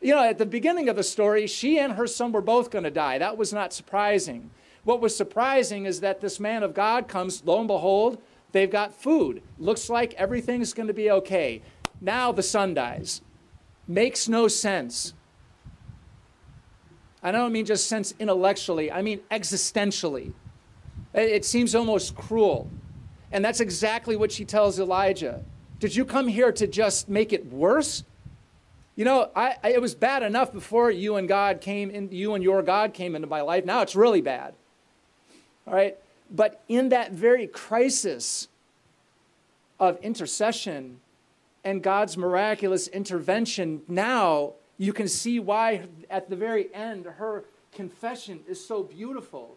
You 0.00 0.14
know, 0.14 0.22
at 0.22 0.38
the 0.38 0.46
beginning 0.46 0.88
of 0.88 0.96
the 0.96 1.02
story, 1.02 1.46
she 1.46 1.78
and 1.78 1.94
her 1.94 2.06
son 2.06 2.32
were 2.32 2.42
both 2.42 2.70
going 2.70 2.84
to 2.84 2.90
die. 2.90 3.18
That 3.18 3.38
was 3.38 3.52
not 3.52 3.72
surprising. 3.72 4.50
What 4.84 5.00
was 5.00 5.16
surprising 5.16 5.86
is 5.86 6.00
that 6.00 6.20
this 6.20 6.38
man 6.38 6.62
of 6.62 6.74
God 6.74 7.08
comes, 7.08 7.42
lo 7.44 7.58
and 7.58 7.66
behold, 7.66 8.20
they've 8.52 8.70
got 8.70 8.94
food. 8.94 9.42
Looks 9.58 9.88
like 9.88 10.14
everything's 10.14 10.74
going 10.74 10.88
to 10.88 10.94
be 10.94 11.10
okay. 11.10 11.62
Now 12.00 12.30
the 12.30 12.42
son 12.42 12.74
dies 12.74 13.22
makes 13.86 14.28
no 14.28 14.48
sense. 14.48 15.14
I 17.26 17.32
don't 17.32 17.50
mean 17.50 17.66
just 17.66 17.88
sense 17.88 18.14
intellectually, 18.20 18.92
I 18.92 19.02
mean 19.02 19.18
existentially. 19.32 20.32
It 21.12 21.44
seems 21.44 21.74
almost 21.74 22.14
cruel. 22.14 22.70
And 23.32 23.44
that's 23.44 23.58
exactly 23.58 24.14
what 24.14 24.30
she 24.30 24.44
tells 24.44 24.78
Elijah. 24.78 25.42
Did 25.80 25.96
you 25.96 26.04
come 26.04 26.28
here 26.28 26.52
to 26.52 26.68
just 26.68 27.08
make 27.08 27.32
it 27.32 27.52
worse? 27.52 28.04
You 28.94 29.04
know, 29.06 29.32
I, 29.34 29.56
I, 29.64 29.72
it 29.72 29.80
was 29.80 29.92
bad 29.96 30.22
enough 30.22 30.52
before 30.52 30.92
you 30.92 31.16
and 31.16 31.26
God 31.26 31.60
came 31.60 31.90
in, 31.90 32.12
you 32.12 32.34
and 32.34 32.44
your 32.44 32.62
God 32.62 32.94
came 32.94 33.16
into 33.16 33.26
my 33.26 33.40
life. 33.40 33.64
Now 33.64 33.82
it's 33.82 33.96
really 33.96 34.20
bad. 34.20 34.54
All 35.66 35.74
right? 35.74 35.96
But 36.30 36.62
in 36.68 36.90
that 36.90 37.10
very 37.10 37.48
crisis 37.48 38.46
of 39.80 39.98
intercession, 40.00 41.00
and 41.64 41.82
God's 41.82 42.16
miraculous 42.16 42.86
intervention, 42.86 43.82
now 43.88 44.52
you 44.78 44.92
can 44.92 45.08
see 45.08 45.40
why 45.40 45.86
at 46.10 46.28
the 46.28 46.36
very 46.36 46.72
end 46.74 47.06
her 47.06 47.44
confession 47.72 48.40
is 48.48 48.64
so 48.64 48.82
beautiful. 48.82 49.56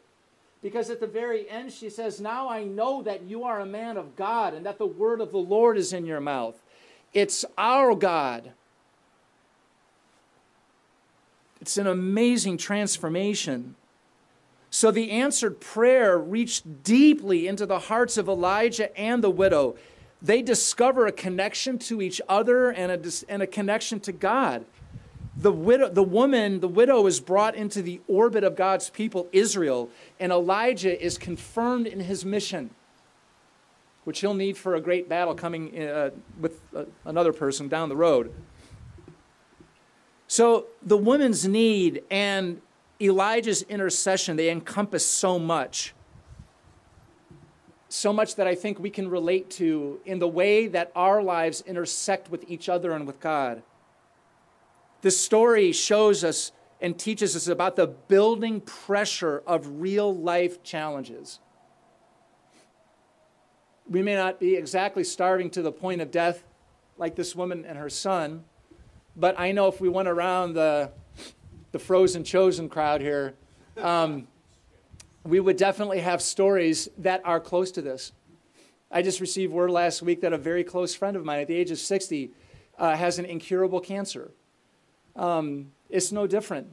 Because 0.61 0.89
at 0.89 0.99
the 0.99 1.07
very 1.07 1.49
end 1.49 1.71
she 1.71 1.89
says, 1.89 2.19
Now 2.19 2.49
I 2.49 2.63
know 2.63 3.01
that 3.03 3.23
you 3.23 3.43
are 3.43 3.59
a 3.59 3.65
man 3.65 3.97
of 3.97 4.15
God 4.15 4.53
and 4.53 4.65
that 4.65 4.77
the 4.77 4.85
word 4.85 5.21
of 5.21 5.31
the 5.31 5.37
Lord 5.37 5.77
is 5.77 5.93
in 5.93 6.05
your 6.05 6.19
mouth. 6.19 6.55
It's 7.13 7.45
our 7.57 7.95
God. 7.95 8.51
It's 11.61 11.77
an 11.77 11.87
amazing 11.87 12.57
transformation. 12.57 13.75
So 14.69 14.91
the 14.91 15.11
answered 15.11 15.59
prayer 15.59 16.17
reached 16.17 16.83
deeply 16.83 17.47
into 17.47 17.65
the 17.65 17.79
hearts 17.79 18.17
of 18.17 18.27
Elijah 18.27 18.95
and 18.97 19.23
the 19.23 19.31
widow 19.31 19.75
they 20.21 20.41
discover 20.41 21.07
a 21.07 21.11
connection 21.11 21.79
to 21.79 22.01
each 22.01 22.21
other 22.27 22.71
and 22.71 22.91
a, 22.91 23.11
and 23.29 23.41
a 23.41 23.47
connection 23.47 23.99
to 24.01 24.11
God. 24.11 24.65
The, 25.39 25.51
widow, 25.53 25.89
the 25.89 26.03
woman, 26.03 26.59
the 26.59 26.67
widow, 26.67 27.07
is 27.07 27.21
brought 27.21 27.55
into 27.55 27.81
the 27.81 28.01
orbit 28.07 28.43
of 28.43 28.57
God's 28.57 28.89
people, 28.89 29.29
Israel, 29.31 29.89
and 30.19 30.33
Elijah 30.33 31.01
is 31.01 31.17
confirmed 31.17 31.87
in 31.87 32.01
his 32.01 32.25
mission, 32.25 32.71
which 34.03 34.19
he'll 34.19 34.33
need 34.33 34.57
for 34.57 34.75
a 34.75 34.81
great 34.81 35.07
battle 35.07 35.33
coming 35.33 35.81
uh, 35.81 36.09
with 36.41 36.59
uh, 36.75 36.83
another 37.05 37.31
person 37.31 37.69
down 37.69 37.87
the 37.87 37.95
road. 37.95 38.33
So 40.27 40.67
the 40.83 40.97
woman's 40.97 41.47
need 41.47 42.03
and 42.11 42.61
Elijah's 43.01 43.61
intercession, 43.61 44.35
they 44.35 44.49
encompass 44.49 45.05
so 45.05 45.39
much 45.39 45.93
so 47.91 48.13
much 48.13 48.35
that 48.35 48.45
I 48.45 48.53
think 48.53 48.79
we 48.79 48.91
can 48.91 49.09
relate 49.09 49.49
to 49.51 49.99
in 50.05 50.19
the 50.19 50.27
way 50.27 50.67
that 50.67 50.91
our 50.95 51.23
lives 51.23 51.63
intersect 51.65 52.29
with 52.29 52.45
each 52.47 52.69
other 52.69 52.91
and 52.91 53.07
with 53.07 53.19
God. 53.19 53.63
This 55.01 55.19
story 55.19 55.71
shows 55.71 56.23
us 56.23 56.51
and 56.81 56.97
teaches 56.97 57.35
us 57.35 57.47
about 57.47 57.75
the 57.75 57.87
building 57.87 58.61
pressure 58.61 59.43
of 59.45 59.81
real 59.81 60.15
life 60.15 60.63
challenges. 60.63 61.39
We 63.89 64.01
may 64.01 64.15
not 64.15 64.39
be 64.39 64.55
exactly 64.55 65.03
starving 65.03 65.49
to 65.51 65.61
the 65.61 65.71
point 65.71 66.01
of 66.01 66.11
death 66.11 66.43
like 66.97 67.15
this 67.15 67.35
woman 67.35 67.65
and 67.65 67.77
her 67.77 67.89
son, 67.89 68.43
but 69.15 69.39
I 69.39 69.51
know 69.51 69.67
if 69.67 69.81
we 69.81 69.89
went 69.89 70.07
around 70.07 70.53
the, 70.53 70.91
the 71.71 71.79
frozen 71.79 72.23
chosen 72.23 72.69
crowd 72.69 73.01
here, 73.01 73.35
um, 73.77 74.27
we 75.23 75.39
would 75.39 75.57
definitely 75.57 75.99
have 75.99 76.21
stories 76.21 76.89
that 76.97 77.21
are 77.25 77.39
close 77.39 77.71
to 77.71 77.81
this. 77.81 78.11
I 78.91 79.01
just 79.01 79.19
received 79.19 79.53
word 79.53 79.71
last 79.71 80.01
week 80.01 80.21
that 80.21 80.33
a 80.33 80.37
very 80.37 80.63
close 80.63 80.95
friend 80.95 81.15
of 81.15 81.23
mine 81.23 81.39
at 81.39 81.47
the 81.47 81.55
age 81.55 81.71
of 81.71 81.79
60 81.79 82.31
uh, 82.77 82.95
has 82.95 83.19
an 83.19 83.25
incurable 83.25 83.79
cancer. 83.79 84.31
Um, 85.19 85.73
it's 85.89 86.11
no 86.13 86.25
different. 86.25 86.67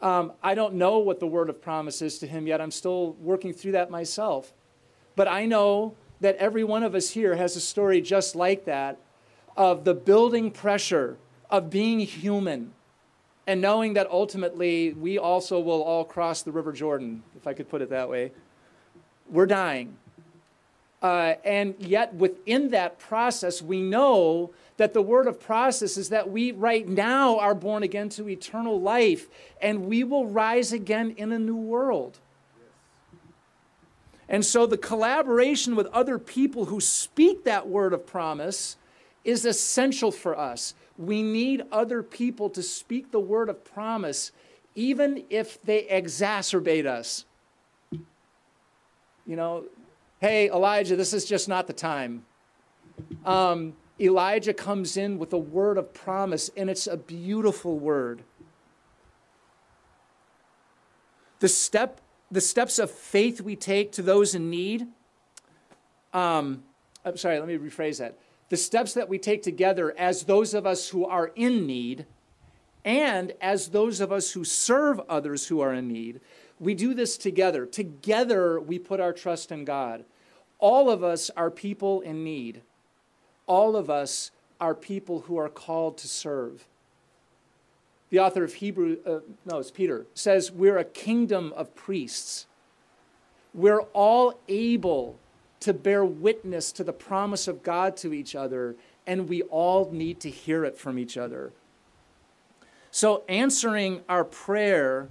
Um, 0.00 0.32
I 0.42 0.54
don't 0.54 0.74
know 0.74 0.98
what 0.98 1.20
the 1.20 1.26
word 1.26 1.50
of 1.50 1.60
promise 1.60 2.00
is 2.00 2.18
to 2.20 2.26
him 2.26 2.46
yet. 2.46 2.60
I'm 2.60 2.70
still 2.70 3.12
working 3.20 3.52
through 3.52 3.72
that 3.72 3.90
myself. 3.90 4.52
But 5.14 5.28
I 5.28 5.44
know 5.44 5.94
that 6.20 6.36
every 6.36 6.64
one 6.64 6.82
of 6.82 6.94
us 6.94 7.10
here 7.10 7.36
has 7.36 7.54
a 7.54 7.60
story 7.60 8.00
just 8.00 8.34
like 8.34 8.64
that 8.64 8.98
of 9.54 9.84
the 9.84 9.92
building 9.92 10.50
pressure 10.50 11.18
of 11.50 11.68
being 11.68 12.00
human 12.00 12.72
and 13.46 13.60
knowing 13.60 13.92
that 13.94 14.10
ultimately 14.10 14.94
we 14.94 15.18
also 15.18 15.60
will 15.60 15.82
all 15.82 16.04
cross 16.04 16.42
the 16.42 16.52
River 16.52 16.72
Jordan, 16.72 17.22
if 17.36 17.46
I 17.46 17.52
could 17.52 17.68
put 17.68 17.82
it 17.82 17.90
that 17.90 18.08
way. 18.08 18.32
We're 19.28 19.46
dying. 19.46 19.96
Uh, 21.02 21.34
and 21.44 21.74
yet, 21.80 22.14
within 22.14 22.70
that 22.70 22.98
process, 22.98 23.60
we 23.60 23.82
know 23.82 24.52
that 24.82 24.94
the 24.94 25.00
word 25.00 25.28
of 25.28 25.38
process 25.38 25.96
is 25.96 26.08
that 26.08 26.28
we 26.28 26.50
right 26.50 26.88
now 26.88 27.38
are 27.38 27.54
born 27.54 27.84
again 27.84 28.08
to 28.08 28.28
eternal 28.28 28.80
life 28.80 29.28
and 29.60 29.86
we 29.86 30.02
will 30.02 30.26
rise 30.26 30.72
again 30.72 31.14
in 31.16 31.30
a 31.30 31.38
new 31.38 31.54
world. 31.54 32.18
And 34.28 34.44
so, 34.44 34.66
the 34.66 34.76
collaboration 34.76 35.76
with 35.76 35.86
other 35.92 36.18
people 36.18 36.64
who 36.64 36.80
speak 36.80 37.44
that 37.44 37.68
word 37.68 37.92
of 37.92 38.04
promise 38.08 38.76
is 39.22 39.44
essential 39.44 40.10
for 40.10 40.36
us. 40.36 40.74
We 40.98 41.22
need 41.22 41.62
other 41.70 42.02
people 42.02 42.50
to 42.50 42.60
speak 42.60 43.12
the 43.12 43.20
word 43.20 43.48
of 43.48 43.64
promise, 43.64 44.32
even 44.74 45.22
if 45.30 45.62
they 45.62 45.84
exacerbate 45.84 46.86
us. 46.86 47.24
You 47.92 49.36
know, 49.36 49.66
hey, 50.20 50.50
Elijah, 50.50 50.96
this 50.96 51.12
is 51.12 51.24
just 51.24 51.48
not 51.48 51.68
the 51.68 51.72
time. 51.72 52.24
Um, 53.24 53.74
Elijah 54.02 54.52
comes 54.52 54.96
in 54.96 55.18
with 55.18 55.32
a 55.32 55.38
word 55.38 55.78
of 55.78 55.94
promise, 55.94 56.50
and 56.56 56.68
it's 56.68 56.86
a 56.86 56.96
beautiful 56.96 57.78
word. 57.78 58.22
The, 61.38 61.48
step, 61.48 62.00
the 62.30 62.40
steps 62.40 62.78
of 62.78 62.90
faith 62.90 63.40
we 63.40 63.56
take 63.56 63.92
to 63.92 64.02
those 64.02 64.34
in 64.34 64.50
need, 64.50 64.86
um, 66.12 66.62
I'm 67.04 67.16
sorry, 67.16 67.38
let 67.38 67.48
me 67.48 67.58
rephrase 67.58 67.98
that. 67.98 68.18
The 68.48 68.56
steps 68.56 68.94
that 68.94 69.08
we 69.08 69.18
take 69.18 69.42
together 69.42 69.94
as 69.96 70.24
those 70.24 70.52
of 70.54 70.66
us 70.66 70.88
who 70.90 71.06
are 71.06 71.32
in 71.34 71.66
need 71.66 72.06
and 72.84 73.32
as 73.40 73.68
those 73.68 74.00
of 74.00 74.12
us 74.12 74.32
who 74.32 74.44
serve 74.44 75.00
others 75.08 75.46
who 75.46 75.60
are 75.60 75.72
in 75.72 75.88
need, 75.88 76.20
we 76.58 76.74
do 76.74 76.94
this 76.94 77.16
together. 77.16 77.64
Together, 77.64 78.60
we 78.60 78.78
put 78.78 79.00
our 79.00 79.12
trust 79.12 79.50
in 79.52 79.64
God. 79.64 80.04
All 80.58 80.90
of 80.90 81.02
us 81.02 81.30
are 81.36 81.50
people 81.50 82.00
in 82.02 82.22
need. 82.22 82.62
All 83.46 83.76
of 83.76 83.90
us 83.90 84.30
are 84.60 84.74
people 84.74 85.20
who 85.22 85.36
are 85.36 85.48
called 85.48 85.98
to 85.98 86.08
serve. 86.08 86.66
The 88.10 88.20
author 88.20 88.44
of 88.44 88.54
Hebrew, 88.54 88.98
uh, 89.06 89.20
no, 89.44 89.58
it's 89.58 89.70
Peter, 89.70 90.06
says 90.14 90.52
we're 90.52 90.78
a 90.78 90.84
kingdom 90.84 91.52
of 91.56 91.74
priests. 91.74 92.46
We're 93.54 93.82
all 93.92 94.38
able 94.48 95.18
to 95.60 95.72
bear 95.72 96.04
witness 96.04 96.72
to 96.72 96.84
the 96.84 96.92
promise 96.92 97.48
of 97.48 97.62
God 97.62 97.96
to 97.98 98.12
each 98.12 98.34
other, 98.34 98.76
and 99.06 99.28
we 99.28 99.42
all 99.42 99.90
need 99.90 100.20
to 100.20 100.30
hear 100.30 100.64
it 100.64 100.76
from 100.76 100.98
each 100.98 101.16
other. 101.16 101.52
So, 102.90 103.24
answering 103.28 104.02
our 104.08 104.24
prayer 104.24 105.08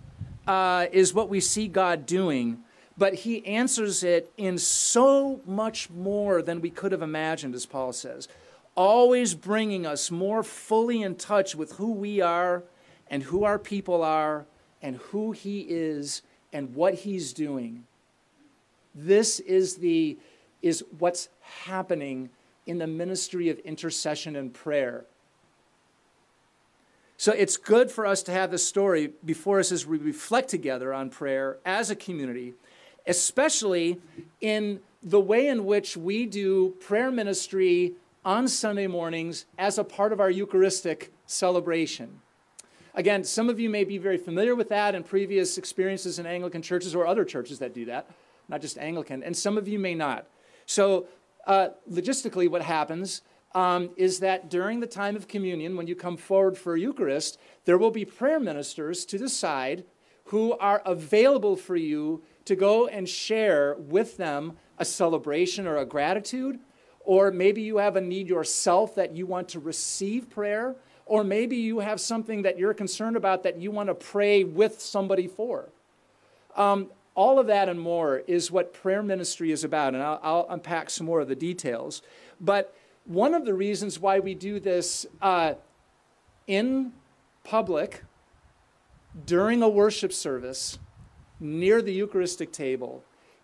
uh, 0.47 0.88
is 0.91 1.13
what 1.13 1.29
we 1.29 1.39
see 1.39 1.67
God 1.67 2.05
doing 2.05 2.59
but 2.98 3.13
he 3.13 3.45
answers 3.45 4.03
it 4.03 4.31
in 4.38 4.57
so 4.57 5.41
much 5.45 5.89
more 5.89 6.41
than 6.41 6.62
we 6.62 6.69
could 6.69 6.91
have 6.91 7.01
imagined, 7.01 7.55
as 7.55 7.65
Paul 7.65 7.93
says, 7.93 8.27
always 8.75 9.36
bringing 9.36 9.86
us 9.86 10.12
more 10.12 10.43
fully 10.43 11.01
in 11.01 11.15
touch 11.15 11.56
with 11.56 11.73
who 11.73 11.91
we 11.91 12.21
are 12.21 12.63
and 13.10 13.23
who 13.23 13.43
our 13.43 13.60
people 13.60 14.04
are 14.04 14.45
and 14.82 14.97
who 14.97 15.32
he 15.32 15.62
is 15.62 16.21
and 16.54 16.73
what 16.75 16.93
he's 16.95 17.34
doing. 17.34 17.86
This 18.93 19.39
is, 19.39 19.77
the, 19.77 20.17
is 20.62 20.84
what's 20.99 21.30
happening 21.41 22.30
in 22.65 22.77
the 22.77 22.88
ministry 22.88 23.49
of 23.49 23.60
intercession 23.60 24.36
and 24.36 24.54
prayer. 24.54 25.06
So 27.17 27.32
it's 27.34 27.58
good 27.58 27.91
for 27.91 28.06
us 28.06 28.23
to 28.23 28.32
have 28.32 28.51
this 28.51 28.65
story 28.65 29.12
before 29.23 29.60
us 29.60 29.71
as 29.71 29.86
we 29.86 29.97
reflect 29.97 30.49
together 30.49 30.93
on 30.93 31.10
prayer 31.10 31.58
as 31.65 31.89
a 31.89 31.95
community 31.95 32.54
especially 33.07 33.99
in 34.39 34.79
the 35.03 35.19
way 35.19 35.47
in 35.47 35.65
which 35.65 35.97
we 35.97 36.25
do 36.25 36.71
prayer 36.79 37.11
ministry 37.11 37.93
on 38.23 38.47
Sunday 38.47 38.87
mornings 38.87 39.45
as 39.57 39.77
a 39.77 39.83
part 39.83 40.13
of 40.13 40.19
our 40.19 40.29
Eucharistic 40.29 41.11
celebration. 41.25 42.21
Again, 42.93 43.23
some 43.23 43.49
of 43.49 43.59
you 43.59 43.69
may 43.69 43.83
be 43.83 43.97
very 43.97 44.17
familiar 44.17 44.53
with 44.53 44.69
that 44.69 44.95
in 44.95 45.03
previous 45.03 45.57
experiences 45.57 46.19
in 46.19 46.25
Anglican 46.25 46.61
churches 46.61 46.93
or 46.93 47.07
other 47.07 47.23
churches 47.23 47.59
that 47.59 47.73
do 47.73 47.85
that, 47.85 48.09
not 48.49 48.61
just 48.61 48.77
Anglican, 48.77 49.23
and 49.23 49.35
some 49.35 49.57
of 49.57 49.67
you 49.67 49.79
may 49.79 49.95
not. 49.95 50.27
So, 50.65 51.07
uh, 51.47 51.69
logistically, 51.89 52.49
what 52.49 52.61
happens 52.61 53.21
um, 53.55 53.89
is 53.97 54.19
that 54.19 54.49
during 54.49 54.79
the 54.79 54.87
time 54.87 55.15
of 55.15 55.27
communion, 55.27 55.75
when 55.75 55.87
you 55.87 55.95
come 55.95 56.17
forward 56.17 56.57
for 56.57 56.77
Eucharist, 56.77 57.39
there 57.65 57.77
will 57.77 57.91
be 57.91 58.05
prayer 58.05 58.39
ministers 58.39 59.05
to 59.05 59.17
the 59.17 59.29
side 59.29 59.83
who 60.25 60.53
are 60.59 60.81
available 60.85 61.55
for 61.55 61.75
you 61.75 62.21
to 62.45 62.56
go 62.56 62.88
and 62.88 63.08
share 63.08 63.75
with 63.77 64.17
them 64.17 64.58
a 64.77 64.86
celebration 64.86 65.67
or 65.67 65.77
a 65.77 65.86
gratitude, 65.86 66.60
or 67.01 67.32
maybe 67.32 67.62
you 67.62 67.77
have 67.77 67.95
a 67.95 68.01
need 68.01 68.27
yourself 68.27 68.95
that 68.95 69.15
you 69.15 69.25
want 69.25 69.49
to 69.49 69.60
receive 69.60 70.30
prayer, 70.30 70.75
or 71.06 71.23
maybe 71.23 71.58
you 71.58 71.80
have 71.80 71.99
something 71.99 72.41
that 72.43 72.58
you're 72.58 72.73
concerned 72.73 73.15
about 73.15 73.43
that 73.43 73.58
you 73.58 73.71
want 73.71 73.89
to 73.89 73.95
pray 73.95 74.43
with 74.43 74.82
somebody 74.82 75.27
for. 75.27 75.69
Um, 76.56 76.89
all 77.15 77.39
of 77.39 77.47
that 77.47 77.69
and 77.69 77.80
more 77.80 78.19
is 78.27 78.51
what 78.51 78.73
prayer 78.73 79.04
ministry 79.04 79.51
is 79.51 79.63
about, 79.63 79.93
and 79.93 80.01
I'll, 80.01 80.19
I'll, 80.23 80.47
unpack 80.49 80.89
some 80.89 81.06
more 81.06 81.19
of 81.19 81.27
the 81.27 81.36
details. 81.36 82.01
But 82.39 82.73
one 83.06 83.34
of 83.34 83.45
the 83.45 83.54
reasons 83.54 83.99
why 83.99 84.19
we 84.19 84.34
do 84.34 84.60
this 84.60 85.06
uh, 85.21 85.56
in 86.47 86.93
public 87.43 88.04
during 89.25 89.62
a 89.62 89.69
worship 89.69 90.13
service 90.13 90.80
near 91.41 91.82
the 91.82 91.93
Eucharistic 91.93 92.51
table 92.51 93.04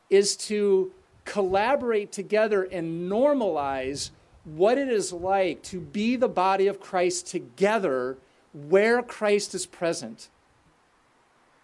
is 0.10 0.38
to 0.38 0.93
collaborate 1.25 2.12
together 2.12 2.63
and 2.63 3.12
normalize 3.12 4.12
what 4.45 4.77
it 4.77 4.88
is 4.88 5.12
like 5.12 5.62
to 5.62 5.81
be 5.81 6.15
the 6.15 6.29
body 6.29 6.67
of 6.67 6.79
Christ 6.79 7.27
together 7.27 8.17
where 8.53 9.01
Christ 9.03 9.53
is 9.53 9.65
present. 9.65 10.29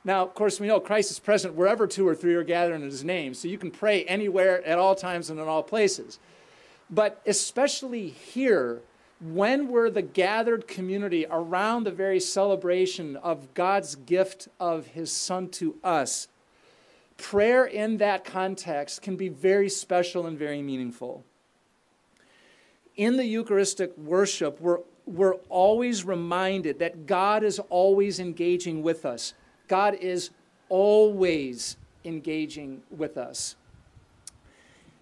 Now, 0.03 0.23
of 0.23 0.33
course, 0.33 0.59
we 0.59 0.67
know 0.67 0.81
Christ 0.81 1.11
is 1.11 1.19
present 1.19 1.55
wherever 1.55 1.87
two 1.87 2.05
or 2.05 2.13
three 2.13 2.35
are 2.35 2.43
gathered 2.43 2.75
in 2.75 2.81
his 2.81 3.05
name, 3.05 3.33
so 3.33 3.47
you 3.47 3.57
can 3.57 3.71
pray 3.71 4.03
anywhere, 4.03 4.65
at 4.65 4.77
all 4.77 4.95
times, 4.95 5.29
and 5.29 5.39
in 5.39 5.47
all 5.47 5.63
places. 5.63 6.19
But 6.89 7.21
especially 7.25 8.09
here, 8.09 8.81
when 9.21 9.69
we're 9.69 9.89
the 9.89 10.01
gathered 10.01 10.67
community 10.67 11.25
around 11.29 11.83
the 11.83 11.91
very 11.91 12.19
celebration 12.19 13.15
of 13.17 13.53
God's 13.53 13.95
gift 13.95 14.47
of 14.59 14.87
his 14.87 15.11
Son 15.11 15.49
to 15.51 15.75
us, 15.83 16.27
prayer 17.17 17.65
in 17.65 17.97
that 17.97 18.25
context 18.25 19.01
can 19.01 19.15
be 19.15 19.29
very 19.29 19.69
special 19.69 20.25
and 20.25 20.37
very 20.37 20.61
meaningful. 20.61 21.23
In 22.95 23.17
the 23.17 23.25
Eucharistic 23.25 23.97
worship, 23.97 24.59
we're, 24.59 24.79
we're 25.05 25.35
always 25.49 26.03
reminded 26.03 26.79
that 26.79 27.07
God 27.07 27.43
is 27.43 27.59
always 27.69 28.19
engaging 28.19 28.83
with 28.83 29.05
us. 29.05 29.33
God 29.67 29.95
is 29.95 30.31
always 30.69 31.77
engaging 32.05 32.81
with 32.91 33.17
us. 33.17 33.55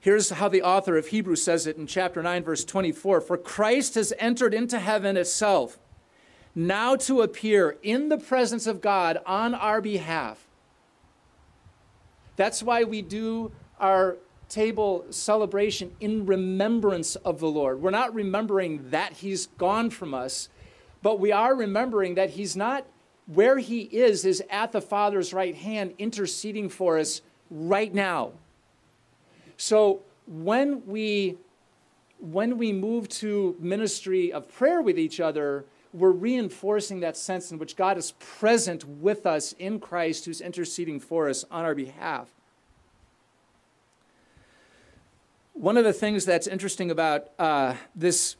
Here's 0.02 0.32
how 0.32 0.50
the 0.50 0.64
author 0.64 0.98
of 0.98 1.08
Hebrews 1.08 1.44
says 1.44 1.68
it 1.68 1.78
in 1.78 1.86
chapter 1.86 2.24
9, 2.24 2.44
verse 2.44 2.66
24 2.66 3.22
For 3.22 3.38
Christ 3.38 3.94
has 3.94 4.12
entered 4.18 4.52
into 4.52 4.80
heaven 4.80 5.16
itself, 5.16 5.78
now 6.56 6.96
to 6.96 7.22
appear 7.22 7.78
in 7.84 8.10
the 8.10 8.18
presence 8.18 8.66
of 8.66 8.82
God 8.82 9.20
on 9.28 9.54
our 9.54 9.80
behalf. 9.80 10.48
That's 12.36 12.64
why 12.64 12.84
we 12.84 13.04
do 13.04 13.52
our 13.80 14.18
table 14.50 15.06
celebration 15.12 15.92
in 16.00 16.26
remembrance 16.26 17.16
of 17.18 17.40
the 17.40 17.48
Lord. 17.48 17.80
We're 17.80 17.92
not 17.92 18.16
remembering 18.16 18.90
that 18.90 19.14
He's 19.14 19.46
gone 19.60 19.92
from 19.92 20.16
us, 20.16 20.50
but 21.04 21.20
we 21.20 21.32
are 21.32 21.56
remembering 21.56 22.16
that 22.16 22.32
He's 22.32 22.56
not 22.56 22.88
where 23.28 23.60
He 23.60 23.82
is, 23.82 24.26
is 24.26 24.44
at 24.50 24.72
the 24.72 24.82
Father's 24.82 25.32
right 25.32 25.56
hand, 25.56 25.94
interceding 26.00 26.70
for 26.70 26.98
us 26.98 27.22
right 27.52 27.94
now. 27.94 28.32
So 29.62 30.02
when 30.26 30.88
we 30.88 31.38
when 32.20 32.58
we 32.58 32.74
move 32.74 33.08
to 33.10 33.56
ministry 33.60 34.34
of 34.34 34.52
prayer 34.52 34.82
with 34.82 34.98
each 34.98 35.20
other, 35.20 35.66
we're 35.94 36.10
reinforcing 36.10 37.02
that 37.02 37.16
sense 37.16 37.52
in 37.52 37.60
which 37.60 37.76
God 37.76 37.96
is 37.96 38.14
present 38.14 38.84
with 38.88 39.28
us 39.28 39.54
in 39.54 39.80
Christ 39.80 40.26
who's 40.26 40.42
interceding 40.42 41.00
for 41.00 41.30
us 41.30 41.46
on 41.52 41.64
our 41.64 41.76
behalf. 41.76 42.28
One 45.54 45.78
of 45.78 45.84
the 45.84 45.94
things 45.94 46.26
that's 46.26 46.48
interesting 46.48 46.90
about 46.90 47.30
uh, 47.38 47.76
this, 47.96 48.38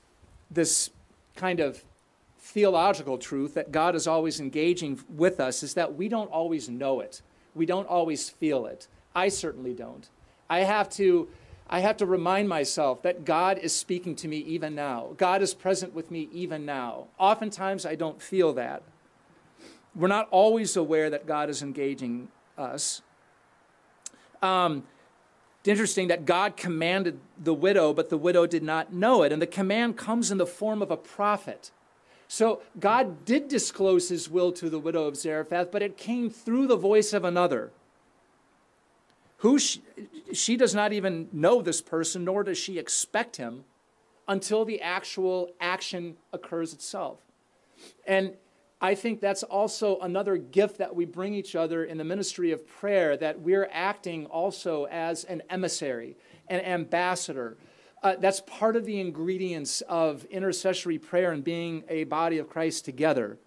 this 0.50 0.90
kind 1.36 1.60
of 1.60 1.84
theological 2.40 3.20
truth 3.20 3.54
that 3.54 3.72
God 3.72 3.96
is 3.96 4.08
always 4.08 4.40
engaging 4.40 5.00
with 5.08 5.40
us 5.40 5.62
is 5.62 5.76
that 5.76 5.96
we 5.96 6.10
don't 6.10 6.32
always 6.32 6.68
know 6.68 7.00
it. 7.00 7.22
We 7.54 7.68
don't 7.68 7.88
always 7.88 8.28
feel 8.28 8.66
it. 8.66 8.88
I 9.14 9.30
certainly 9.30 9.76
don't. 9.76 10.10
I 10.52 10.60
have 10.66 10.90
to 10.92 11.30
I 11.70 11.80
have 11.80 11.96
to 11.98 12.06
remind 12.06 12.50
myself 12.50 13.04
that 13.04 13.24
God 13.24 13.58
is 13.58 13.74
speaking 13.74 14.18
to 14.18 14.28
me 14.28 14.40
even 14.40 14.76
now. 14.76 15.12
God 15.16 15.42
is 15.42 15.54
present 15.54 15.94
with 15.94 16.12
me 16.12 16.28
even 16.34 16.66
now. 16.66 17.08
Oftentimes 17.18 17.86
I 17.86 17.96
don't 17.96 18.22
feel 18.22 18.52
that. 18.54 18.84
We're 19.96 20.10
not 20.10 20.28
always 20.30 20.76
aware 20.76 21.10
that 21.10 21.26
God 21.26 21.50
is 21.50 21.62
engaging 21.62 22.28
us. 22.58 23.02
Um, 24.42 24.84
it's 25.62 25.70
interesting 25.70 26.10
that 26.10 26.26
God 26.26 26.58
commanded 26.58 27.22
the 27.42 27.54
widow, 27.54 27.94
but 27.94 28.10
the 28.10 28.18
widow 28.18 28.46
did 28.46 28.64
not 28.64 28.92
know 28.92 29.24
it. 29.24 29.32
And 29.32 29.42
the 29.42 29.48
command 29.48 29.96
comes 29.96 30.32
in 30.32 30.38
the 30.38 30.46
form 30.46 30.82
of 30.82 30.92
a 30.92 30.98
prophet. 30.98 31.72
So 32.28 32.62
God 32.78 33.24
did 33.24 33.48
disclose 33.48 34.10
his 34.10 34.30
will 34.30 34.52
to 34.54 34.70
the 34.70 34.80
widow 34.80 35.06
of 35.06 35.16
Zarephath, 35.16 35.72
but 35.72 35.82
it 35.82 35.96
came 35.96 36.30
through 36.30 36.68
the 36.68 36.76
voice 36.76 37.14
of 37.14 37.24
another. 37.24 37.72
Who 39.42 39.58
she, 39.58 39.82
she 40.34 40.56
does 40.56 40.76
not 40.76 40.94
even 40.94 41.28
know 41.32 41.62
this 41.62 41.82
person, 41.82 42.26
nor 42.26 42.44
does 42.44 42.60
she 42.60 42.78
expect 42.78 43.38
him 43.38 43.66
until 44.28 44.66
the 44.66 44.82
actual 44.82 45.50
action 45.60 46.16
occurs 46.32 46.74
itself. 46.74 47.20
And 48.06 48.36
I 48.80 48.94
think 48.94 49.20
that's 49.20 49.42
also 49.42 50.00
another 50.00 50.38
gift 50.38 50.78
that 50.78 50.96
we 50.96 51.06
bring 51.06 51.34
each 51.34 51.56
other 51.56 51.84
in 51.84 51.98
the 51.98 52.04
ministry 52.04 52.52
of 52.52 52.68
prayer, 52.68 53.18
that 53.18 53.42
we're 53.42 53.68
acting 53.72 54.28
also 54.28 54.86
as 54.86 55.24
an 55.24 55.42
emissary, 55.50 56.18
an 56.48 56.60
ambassador. 56.62 57.58
Uh, 58.04 58.16
that's 58.20 58.42
part 58.42 58.76
of 58.76 58.86
the 58.86 59.00
ingredients 59.00 59.82
of 59.82 60.24
intercessory 60.26 61.00
prayer 61.00 61.32
and 61.32 61.44
being 61.44 61.84
a 61.90 62.04
body 62.04 62.38
of 62.38 62.48
Christ 62.48 62.86
together. 62.86 63.40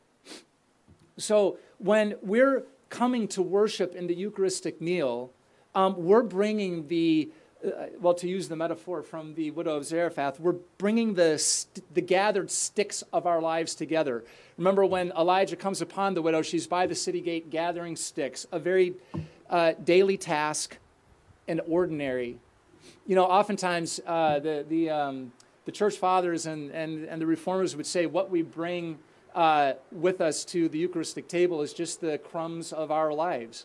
So 1.19 1.59
when 1.79 2.17
we're 2.21 2.65
coming 2.89 3.29
to 3.29 3.43
worship 3.43 3.95
in 3.95 4.09
the 4.09 4.15
Eucharistic 4.15 4.81
meal, 4.81 5.33
um, 5.75 5.95
we're 5.97 6.23
bringing 6.23 6.87
the 6.89 7.31
uh, 7.65 7.87
well, 7.99 8.13
to 8.13 8.29
use 8.29 8.49
the 8.49 8.57
metaphor 8.57 9.03
from 9.03 9.35
the 9.35 9.51
widow 9.53 9.77
of 9.77 9.87
Zarephath, 9.87 10.39
we're 10.39 10.57
bringing 10.77 11.15
the, 11.15 11.43
the 11.95 12.03
gathered 12.03 12.51
sticks 12.51 13.03
of 13.11 13.27
our 13.27 13.41
lives 13.41 13.75
together. 13.75 14.23
Remember 14.59 14.85
when 14.85 15.13
Elijah 15.13 15.57
comes 15.57 15.81
upon 15.81 16.13
the 16.13 16.21
widow, 16.21 16.43
she's 16.43 16.67
by 16.67 16.87
the 16.87 16.95
city 16.95 17.23
gate 17.23 17.49
gathering 17.49 17.97
sticks, 17.97 18.47
a 18.53 18.59
very 18.59 18.95
uh, 19.49 19.73
daily 19.83 20.19
task 20.19 20.77
and 21.49 21.63
ordinary. 21.67 22.37
You 23.07 23.17
know, 23.17 23.25
oftentimes 23.25 23.99
uh, 24.07 24.41
the, 24.41 24.67
the, 24.69 24.91
um, 24.91 25.33
the 25.65 25.73
church 25.73 25.97
fathers 25.97 26.45
and, 26.45 26.71
and, 26.71 27.07
and 27.07 27.21
the 27.21 27.27
reformers 27.27 27.77
would 27.77 27.87
say 27.87 28.05
what 28.05 28.31
we 28.31 28.43
bring 28.43 28.99
uh, 29.35 29.73
with 29.91 30.21
us 30.21 30.45
to 30.45 30.69
the 30.69 30.79
Eucharistic 30.79 31.29
table 31.29 31.63
is 31.63 31.73
just 31.73 32.01
the 32.03 32.19
crumbs 32.19 32.73
of 32.73 32.91
our 32.91 33.13
lives. 33.13 33.65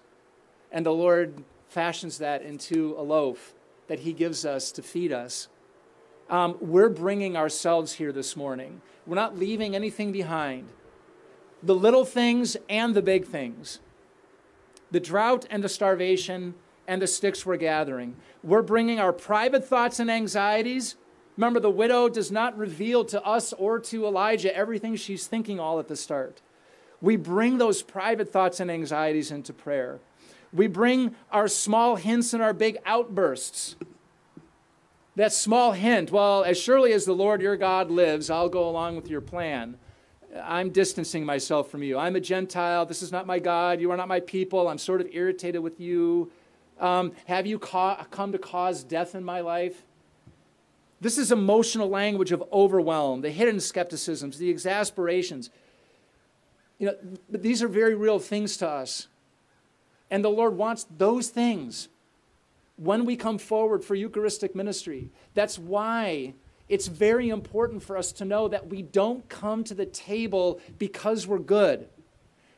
And 0.72 0.86
the 0.86 0.94
Lord 0.94 1.44
fashions 1.70 2.18
that 2.18 2.42
into 2.42 2.96
a 2.98 3.04
loaf 3.04 3.54
that 3.88 4.00
He 4.00 4.12
gives 4.12 4.46
us 4.46 4.72
to 4.74 4.82
feed 4.82 5.14
us. 5.14 5.48
Um, 6.30 6.58
we're 6.60 6.90
bringing 6.90 7.38
ourselves 7.38 7.94
here 7.94 8.12
this 8.12 8.36
morning. 8.36 8.82
We're 9.08 9.16
not 9.16 9.38
leaving 9.38 9.76
anything 9.76 10.12
behind. 10.12 10.70
The 11.64 11.76
little 11.76 12.06
things 12.06 12.58
and 12.70 12.94
the 12.96 13.02
big 13.02 13.26
things, 13.26 13.80
the 14.92 15.00
drought 15.00 15.46
and 15.50 15.64
the 15.64 15.70
starvation 15.70 16.56
and 16.88 17.02
the 17.02 17.08
sticks 17.08 17.46
we're 17.46 17.58
gathering. 17.58 18.16
We're 18.44 18.62
bringing 18.62 19.00
our 19.00 19.14
private 19.14 19.66
thoughts 19.66 20.00
and 20.00 20.10
anxieties. 20.10 20.96
Remember, 21.38 21.60
the 21.60 21.70
widow 21.70 22.10
does 22.10 22.32
not 22.32 22.58
reveal 22.58 23.06
to 23.06 23.24
us 23.24 23.54
or 23.54 23.80
to 23.80 24.06
Elijah 24.06 24.56
everything 24.56 24.96
she's 24.96 25.28
thinking 25.28 25.60
all 25.60 25.80
at 25.80 25.88
the 25.88 25.96
start. 25.96 26.42
We 27.02 27.16
bring 27.16 27.58
those 27.58 27.82
private 27.82 28.32
thoughts 28.32 28.60
and 28.60 28.70
anxieties 28.70 29.32
into 29.32 29.54
prayer. 29.54 30.00
We 30.52 30.68
bring 30.68 31.16
our 31.32 31.48
small 31.48 31.96
hints 31.96 32.34
and 32.34 32.42
our 32.42 32.54
big 32.54 32.78
outbursts. 32.86 33.76
That 35.16 35.34
small 35.34 35.74
hint, 35.74 36.12
well, 36.12 36.44
as 36.44 36.58
surely 36.58 36.94
as 36.94 37.06
the 37.06 37.14
Lord 37.14 37.42
your 37.42 37.58
God 37.58 37.92
lives, 37.92 38.30
I'll 38.30 38.50
go 38.50 38.70
along 38.70 38.96
with 38.96 39.10
your 39.10 39.22
plan. 39.22 39.78
I'm 40.44 40.70
distancing 40.70 41.26
myself 41.26 41.70
from 41.70 41.84
you. 41.84 41.98
I'm 41.98 42.16
a 42.16 42.20
Gentile. 42.20 42.86
This 42.86 43.02
is 43.02 43.12
not 43.12 43.28
my 43.28 43.40
God. 43.40 43.82
You 43.82 43.92
are 43.92 43.98
not 43.98 44.08
my 44.08 44.20
people. 44.20 44.68
I'm 44.68 44.78
sort 44.78 45.02
of 45.02 45.08
irritated 45.12 45.62
with 45.62 45.80
you. 45.80 46.32
Um, 46.80 47.12
have 47.26 47.46
you 47.46 47.60
ca- 47.60 48.06
come 48.12 48.32
to 48.32 48.38
cause 48.38 48.84
death 48.84 49.16
in 49.16 49.24
my 49.24 49.42
life? 49.42 49.84
This 51.02 51.18
is 51.18 51.32
emotional 51.32 51.90
language 51.90 52.32
of 52.32 52.44
overwhelm, 52.52 53.22
the 53.22 53.32
hidden 53.32 53.60
skepticisms, 53.60 54.38
the 54.38 54.50
exasperations. 54.50 55.50
You 56.78 56.88
know, 56.88 56.96
but 57.30 57.42
these 57.42 57.64
are 57.64 57.68
very 57.68 57.96
real 57.96 58.20
things 58.20 58.58
to 58.58 58.68
us. 58.68 59.08
And 60.12 60.24
the 60.24 60.30
Lord 60.30 60.58
wants 60.58 60.86
those 60.98 61.30
things 61.30 61.90
when 62.78 63.06
we 63.06 63.16
come 63.16 63.38
forward 63.38 63.84
for 63.84 63.96
Eucharistic 63.96 64.56
ministry. 64.56 65.10
That's 65.34 65.60
why 65.60 66.34
it's 66.70 66.88
very 66.88 67.30
important 67.30 67.84
for 67.84 67.98
us 67.98 68.12
to 68.14 68.26
know 68.26 68.48
that 68.48 68.68
we 68.68 68.82
don't 68.82 69.28
come 69.28 69.64
to 69.66 69.74
the 69.74 69.86
table 69.86 70.60
because 70.78 71.28
we're 71.28 71.40
good. 71.40 71.88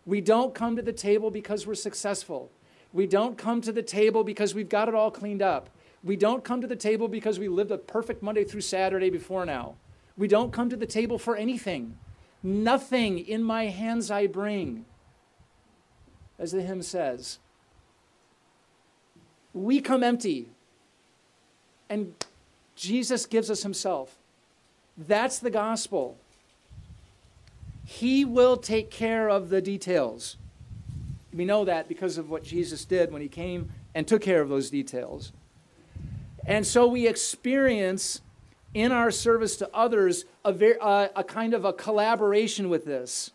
We 0.06 0.22
don't 0.22 0.54
come 0.54 0.76
to 0.76 0.82
the 0.82 0.94
table 0.94 1.32
because 1.32 1.66
we're 1.66 1.76
successful. 1.76 2.52
We 2.94 3.08
don't 3.08 3.38
come 3.38 3.62
to 3.62 3.72
the 3.72 3.84
table 3.84 4.24
because 4.24 4.54
we've 4.54 4.70
got 4.70 4.88
it 4.88 4.96
all 4.96 5.12
cleaned 5.12 5.42
up. 5.42 5.70
We 6.04 6.18
don't 6.18 6.44
come 6.44 6.62
to 6.62 6.68
the 6.68 6.76
table 6.76 7.08
because 7.08 7.40
we 7.40 7.48
lived 7.48 7.72
a 7.72 7.78
perfect 7.78 8.22
Monday 8.22 8.44
through 8.44 8.62
Saturday 8.62 9.10
before 9.10 9.46
now. 9.46 9.76
We 10.18 10.28
don't 10.28 10.52
come 10.52 10.70
to 10.70 10.76
the 10.76 10.86
table 10.86 11.18
for 11.18 11.36
anything. 11.36 11.98
Nothing 12.44 13.20
in 13.20 13.44
my 13.44 13.68
hands 13.68 14.12
I 14.12 14.28
bring 14.28 14.86
as 16.42 16.52
the 16.52 16.62
hymn 16.62 16.82
says. 16.82 17.38
We 19.54 19.80
come 19.80 20.04
empty, 20.04 20.50
and 21.88 22.16
Jesus 22.76 23.28
gives 23.28 23.52
us 23.52 23.62
himself. 23.62 24.18
That's 24.98 25.38
the 25.40 25.52
gospel. 25.52 26.18
He 27.86 28.26
will 28.26 28.58
take 28.58 28.90
care 28.90 29.30
of 29.30 29.50
the 29.50 29.62
details. 29.62 30.38
We 31.32 31.46
know 31.46 31.64
that 31.66 31.88
because 31.88 32.18
of 32.18 32.30
what 32.30 32.44
Jesus 32.44 32.86
did 32.86 33.12
when 33.12 33.22
he 33.22 33.28
came 33.28 33.72
and 33.94 34.08
took 34.08 34.22
care 34.22 34.42
of 34.42 34.50
those 34.50 34.70
details. 34.70 35.32
And 36.46 36.66
so 36.66 36.88
we 36.88 37.08
experience 37.08 38.22
in 38.74 38.92
our 38.92 39.12
service 39.12 39.58
to 39.58 39.70
others 39.74 40.26
a, 40.44 40.82
uh, 40.82 41.10
a 41.16 41.24
kind 41.24 41.54
of 41.54 41.66
a 41.66 41.74
collaboration 41.74 42.70
with 42.70 42.86
this. 42.86 43.32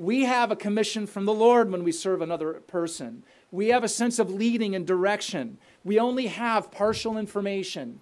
We 0.00 0.22
have 0.22 0.50
a 0.50 0.56
commission 0.56 1.06
from 1.06 1.26
the 1.26 1.34
Lord 1.34 1.70
when 1.70 1.84
we 1.84 1.92
serve 1.92 2.22
another 2.22 2.54
person. 2.54 3.22
We 3.52 3.68
have 3.68 3.84
a 3.84 3.88
sense 3.88 4.18
of 4.18 4.30
leading 4.32 4.74
and 4.74 4.86
direction. 4.86 5.58
We 5.84 5.98
only 5.98 6.28
have 6.28 6.70
partial 6.70 7.18
information. 7.18 8.00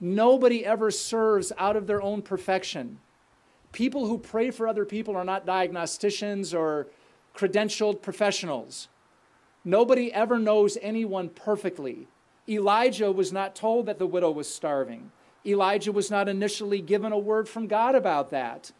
Nobody 0.00 0.64
ever 0.64 0.90
serves 0.90 1.52
out 1.58 1.76
of 1.76 1.86
their 1.86 2.00
own 2.00 2.22
perfection. 2.22 3.00
People 3.70 4.06
who 4.06 4.16
pray 4.16 4.50
for 4.50 4.66
other 4.66 4.86
people 4.86 5.14
are 5.14 5.26
not 5.26 5.44
diagnosticians 5.44 6.58
or 6.58 6.86
credentialed 7.36 8.00
professionals. 8.00 8.88
Nobody 9.66 10.10
ever 10.10 10.38
knows 10.38 10.78
anyone 10.80 11.28
perfectly. 11.28 12.08
Elijah 12.48 13.12
was 13.12 13.30
not 13.30 13.54
told 13.54 13.84
that 13.84 13.98
the 13.98 14.06
widow 14.06 14.30
was 14.30 14.48
starving. 14.48 15.12
Elijah 15.44 15.92
was 15.92 16.10
not 16.10 16.30
initially 16.30 16.80
given 16.80 17.12
a 17.12 17.18
word 17.18 17.46
from 17.46 17.66
God 17.66 17.94
about 17.94 18.30
that. 18.30 18.72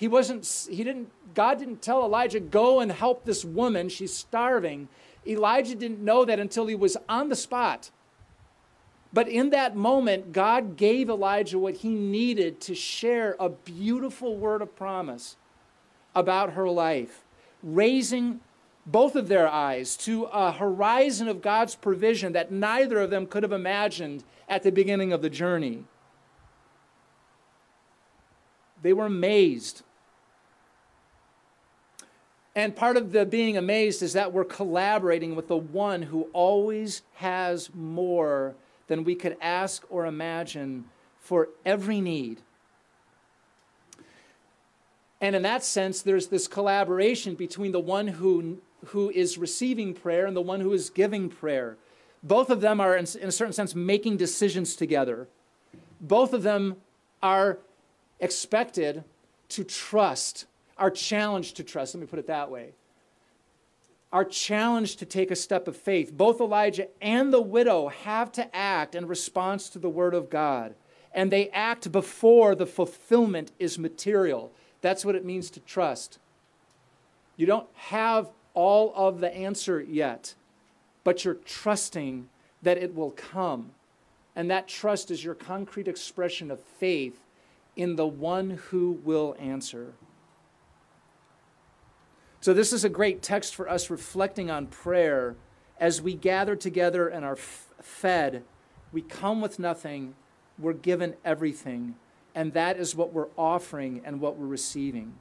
He 0.00 0.08
wasn't, 0.08 0.66
he 0.70 0.82
didn't, 0.82 1.10
God 1.34 1.58
didn't 1.58 1.82
tell 1.82 2.02
Elijah, 2.02 2.40
go 2.40 2.80
and 2.80 2.90
help 2.90 3.26
this 3.26 3.44
woman, 3.44 3.90
she's 3.90 4.16
starving. 4.16 4.88
Elijah 5.26 5.74
didn't 5.74 6.00
know 6.00 6.24
that 6.24 6.40
until 6.40 6.66
he 6.68 6.74
was 6.74 6.96
on 7.06 7.28
the 7.28 7.36
spot. 7.36 7.90
But 9.12 9.28
in 9.28 9.50
that 9.50 9.76
moment, 9.76 10.32
God 10.32 10.78
gave 10.78 11.10
Elijah 11.10 11.58
what 11.58 11.74
he 11.74 11.90
needed 11.90 12.62
to 12.62 12.74
share 12.74 13.36
a 13.38 13.50
beautiful 13.50 14.38
word 14.38 14.62
of 14.62 14.74
promise 14.74 15.36
about 16.14 16.54
her 16.54 16.70
life, 16.70 17.22
raising 17.62 18.40
both 18.86 19.14
of 19.14 19.28
their 19.28 19.50
eyes 19.50 19.98
to 19.98 20.24
a 20.32 20.50
horizon 20.50 21.28
of 21.28 21.42
God's 21.42 21.74
provision 21.74 22.32
that 22.32 22.50
neither 22.50 23.00
of 23.00 23.10
them 23.10 23.26
could 23.26 23.42
have 23.42 23.52
imagined 23.52 24.24
at 24.48 24.62
the 24.62 24.72
beginning 24.72 25.12
of 25.12 25.20
the 25.20 25.28
journey. 25.28 25.84
They 28.80 28.94
were 28.94 29.04
amazed 29.04 29.82
and 32.54 32.74
part 32.74 32.96
of 32.96 33.12
the 33.12 33.24
being 33.24 33.56
amazed 33.56 34.02
is 34.02 34.14
that 34.14 34.32
we're 34.32 34.44
collaborating 34.44 35.36
with 35.36 35.48
the 35.48 35.56
one 35.56 36.02
who 36.02 36.22
always 36.32 37.02
has 37.14 37.70
more 37.74 38.54
than 38.88 39.04
we 39.04 39.14
could 39.14 39.36
ask 39.40 39.84
or 39.88 40.04
imagine 40.06 40.84
for 41.20 41.48
every 41.64 42.00
need. 42.00 42.40
And 45.20 45.36
in 45.36 45.42
that 45.42 45.62
sense, 45.62 46.02
there's 46.02 46.28
this 46.28 46.48
collaboration 46.48 47.34
between 47.34 47.72
the 47.72 47.80
one 47.80 48.08
who, 48.08 48.58
who 48.86 49.10
is 49.10 49.38
receiving 49.38 49.94
prayer 49.94 50.26
and 50.26 50.36
the 50.36 50.40
one 50.40 50.60
who 50.60 50.72
is 50.72 50.90
giving 50.90 51.28
prayer. 51.28 51.76
Both 52.22 52.50
of 52.50 52.60
them 52.60 52.80
are, 52.80 52.96
in, 52.96 53.06
in 53.20 53.28
a 53.28 53.32
certain 53.32 53.52
sense, 53.52 53.74
making 53.74 54.16
decisions 54.16 54.74
together. 54.74 55.28
Both 56.00 56.32
of 56.32 56.42
them 56.42 56.76
are 57.22 57.58
expected 58.18 59.04
to 59.50 59.64
trust, 59.64 60.46
are 60.80 60.90
challenge 60.90 61.52
to 61.52 61.62
trust. 61.62 61.94
Let 61.94 62.00
me 62.00 62.06
put 62.06 62.18
it 62.18 62.26
that 62.26 62.50
way. 62.50 62.70
Our 64.12 64.24
challenge 64.24 64.96
to 64.96 65.06
take 65.06 65.30
a 65.30 65.36
step 65.36 65.68
of 65.68 65.76
faith. 65.76 66.12
Both 66.12 66.40
Elijah 66.40 66.88
and 67.00 67.32
the 67.32 67.40
widow 67.40 67.88
have 67.88 68.32
to 68.32 68.56
act 68.56 68.96
in 68.96 69.06
response 69.06 69.68
to 69.68 69.78
the 69.78 69.88
word 69.90 70.14
of 70.14 70.30
God. 70.30 70.74
And 71.14 71.30
they 71.30 71.50
act 71.50 71.92
before 71.92 72.54
the 72.54 72.66
fulfillment 72.66 73.52
is 73.58 73.78
material. 73.78 74.50
That's 74.80 75.04
what 75.04 75.14
it 75.14 75.24
means 75.24 75.50
to 75.50 75.60
trust. 75.60 76.18
You 77.36 77.46
don't 77.46 77.68
have 77.74 78.28
all 78.54 78.92
of 78.96 79.20
the 79.20 79.32
answer 79.34 79.80
yet, 79.80 80.34
but 81.04 81.24
you're 81.24 81.34
trusting 81.34 82.28
that 82.62 82.78
it 82.78 82.94
will 82.94 83.12
come. 83.12 83.70
And 84.34 84.50
that 84.50 84.68
trust 84.68 85.10
is 85.10 85.24
your 85.24 85.34
concrete 85.34 85.88
expression 85.88 86.50
of 86.50 86.60
faith 86.60 87.20
in 87.76 87.96
the 87.96 88.06
one 88.06 88.50
who 88.70 89.00
will 89.04 89.36
answer. 89.38 89.92
So, 92.42 92.54
this 92.54 92.72
is 92.72 92.84
a 92.84 92.88
great 92.88 93.20
text 93.20 93.54
for 93.54 93.68
us 93.68 93.90
reflecting 93.90 94.50
on 94.50 94.66
prayer 94.66 95.36
as 95.78 96.00
we 96.00 96.14
gather 96.14 96.56
together 96.56 97.06
and 97.06 97.22
are 97.22 97.36
fed. 97.36 98.44
We 98.92 99.02
come 99.02 99.42
with 99.42 99.58
nothing, 99.58 100.14
we're 100.58 100.72
given 100.72 101.16
everything. 101.22 101.96
And 102.34 102.54
that 102.54 102.78
is 102.78 102.96
what 102.96 103.12
we're 103.12 103.28
offering 103.36 104.00
and 104.04 104.22
what 104.22 104.36
we're 104.36 104.46
receiving. 104.46 105.14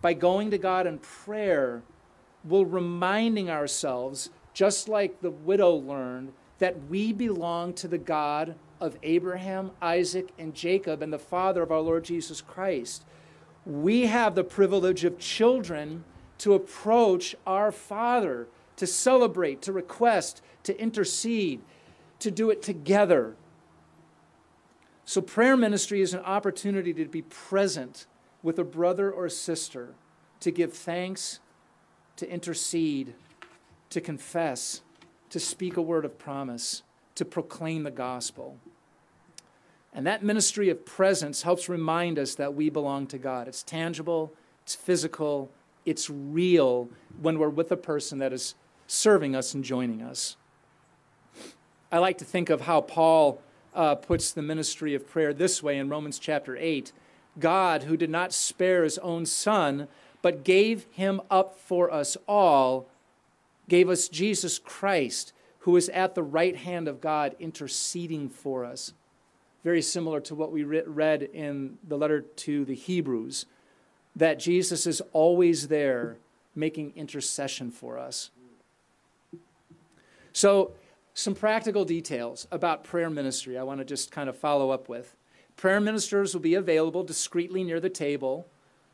By 0.00 0.14
going 0.14 0.50
to 0.50 0.58
God 0.58 0.88
in 0.88 0.98
prayer, 0.98 1.82
we're 2.44 2.64
reminding 2.64 3.50
ourselves, 3.50 4.30
just 4.52 4.88
like 4.88 5.20
the 5.20 5.30
widow 5.30 5.74
learned, 5.74 6.32
that 6.58 6.88
we 6.88 7.12
belong 7.12 7.74
to 7.74 7.86
the 7.86 7.98
God 7.98 8.56
of 8.80 8.98
Abraham, 9.04 9.70
Isaac, 9.80 10.30
and 10.40 10.54
Jacob, 10.54 11.02
and 11.02 11.12
the 11.12 11.18
Father 11.20 11.62
of 11.62 11.70
our 11.70 11.80
Lord 11.80 12.04
Jesus 12.04 12.40
Christ. 12.40 13.04
We 13.64 14.06
have 14.06 14.34
the 14.34 14.44
privilege 14.44 15.04
of 15.04 15.18
children 15.20 16.04
to 16.44 16.52
approach 16.52 17.34
our 17.46 17.72
Father, 17.72 18.46
to 18.76 18.86
celebrate, 18.86 19.62
to 19.62 19.72
request, 19.72 20.42
to 20.62 20.78
intercede, 20.78 21.62
to 22.18 22.30
do 22.30 22.50
it 22.50 22.60
together. 22.60 23.34
So, 25.06 25.22
prayer 25.22 25.56
ministry 25.56 26.02
is 26.02 26.12
an 26.12 26.20
opportunity 26.20 26.92
to 26.92 27.06
be 27.06 27.22
present 27.22 28.04
with 28.42 28.58
a 28.58 28.64
brother 28.64 29.10
or 29.10 29.26
sister, 29.30 29.94
to 30.40 30.50
give 30.50 30.74
thanks, 30.74 31.40
to 32.16 32.30
intercede, 32.30 33.14
to 33.88 34.02
confess, 34.02 34.82
to 35.30 35.40
speak 35.40 35.78
a 35.78 35.82
word 35.82 36.04
of 36.04 36.18
promise, 36.18 36.82
to 37.14 37.24
proclaim 37.24 37.84
the 37.84 37.90
gospel. 37.90 38.58
And 39.94 40.06
that 40.06 40.22
ministry 40.22 40.68
of 40.68 40.84
presence 40.84 41.40
helps 41.40 41.70
remind 41.70 42.18
us 42.18 42.34
that 42.34 42.52
we 42.52 42.68
belong 42.68 43.06
to 43.06 43.16
God. 43.16 43.48
It's 43.48 43.62
tangible, 43.62 44.34
it's 44.62 44.74
physical, 44.74 45.50
it's 45.84 46.08
real 46.10 46.88
when 47.20 47.38
we're 47.38 47.48
with 47.48 47.70
a 47.72 47.76
person 47.76 48.18
that 48.18 48.32
is 48.32 48.54
serving 48.86 49.34
us 49.34 49.54
and 49.54 49.64
joining 49.64 50.02
us. 50.02 50.36
I 51.90 51.98
like 51.98 52.18
to 52.18 52.24
think 52.24 52.50
of 52.50 52.62
how 52.62 52.80
Paul 52.80 53.40
uh, 53.74 53.94
puts 53.94 54.32
the 54.32 54.42
ministry 54.42 54.94
of 54.94 55.08
prayer 55.08 55.32
this 55.32 55.62
way 55.62 55.78
in 55.78 55.88
Romans 55.88 56.18
chapter 56.18 56.56
8 56.56 56.92
God, 57.38 57.84
who 57.84 57.96
did 57.96 58.10
not 58.10 58.32
spare 58.32 58.84
his 58.84 58.98
own 58.98 59.26
son, 59.26 59.88
but 60.22 60.44
gave 60.44 60.86
him 60.92 61.20
up 61.30 61.58
for 61.58 61.92
us 61.92 62.16
all, 62.28 62.88
gave 63.68 63.88
us 63.88 64.08
Jesus 64.08 64.58
Christ, 64.58 65.32
who 65.60 65.76
is 65.76 65.88
at 65.88 66.14
the 66.14 66.22
right 66.22 66.56
hand 66.56 66.86
of 66.86 67.00
God 67.00 67.34
interceding 67.40 68.28
for 68.28 68.64
us. 68.64 68.92
Very 69.64 69.82
similar 69.82 70.20
to 70.20 70.34
what 70.34 70.52
we 70.52 70.62
read 70.62 71.22
in 71.22 71.78
the 71.86 71.96
letter 71.96 72.20
to 72.20 72.64
the 72.64 72.74
Hebrews, 72.74 73.46
that 74.16 74.38
Jesus 74.38 74.86
is 74.86 75.02
always 75.12 75.68
there 75.68 76.16
making 76.54 76.92
intercession 76.96 77.70
for 77.70 77.98
us. 77.98 78.30
So, 80.32 80.72
some 81.16 81.34
practical 81.34 81.84
details 81.84 82.48
about 82.50 82.82
prayer 82.82 83.08
ministry 83.08 83.56
I 83.56 83.62
want 83.62 83.78
to 83.78 83.84
just 83.84 84.10
kind 84.10 84.28
of 84.28 84.36
follow 84.36 84.70
up 84.70 84.88
with. 84.88 85.14
Prayer 85.56 85.80
ministers 85.80 86.34
will 86.34 86.40
be 86.40 86.54
available 86.54 87.04
discreetly 87.04 87.62
near 87.62 87.78
the 87.78 87.88
table. 87.88 88.46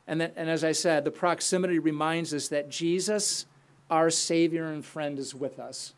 And, 0.06 0.20
that, 0.20 0.34
and 0.36 0.50
as 0.50 0.62
I 0.62 0.72
said, 0.72 1.04
the 1.04 1.10
proximity 1.10 1.78
reminds 1.78 2.34
us 2.34 2.48
that 2.48 2.68
Jesus, 2.68 3.46
our 3.88 4.10
Savior 4.10 4.66
and 4.66 4.84
friend, 4.84 5.18
is 5.18 5.34
with 5.34 5.58
us. 5.58 5.94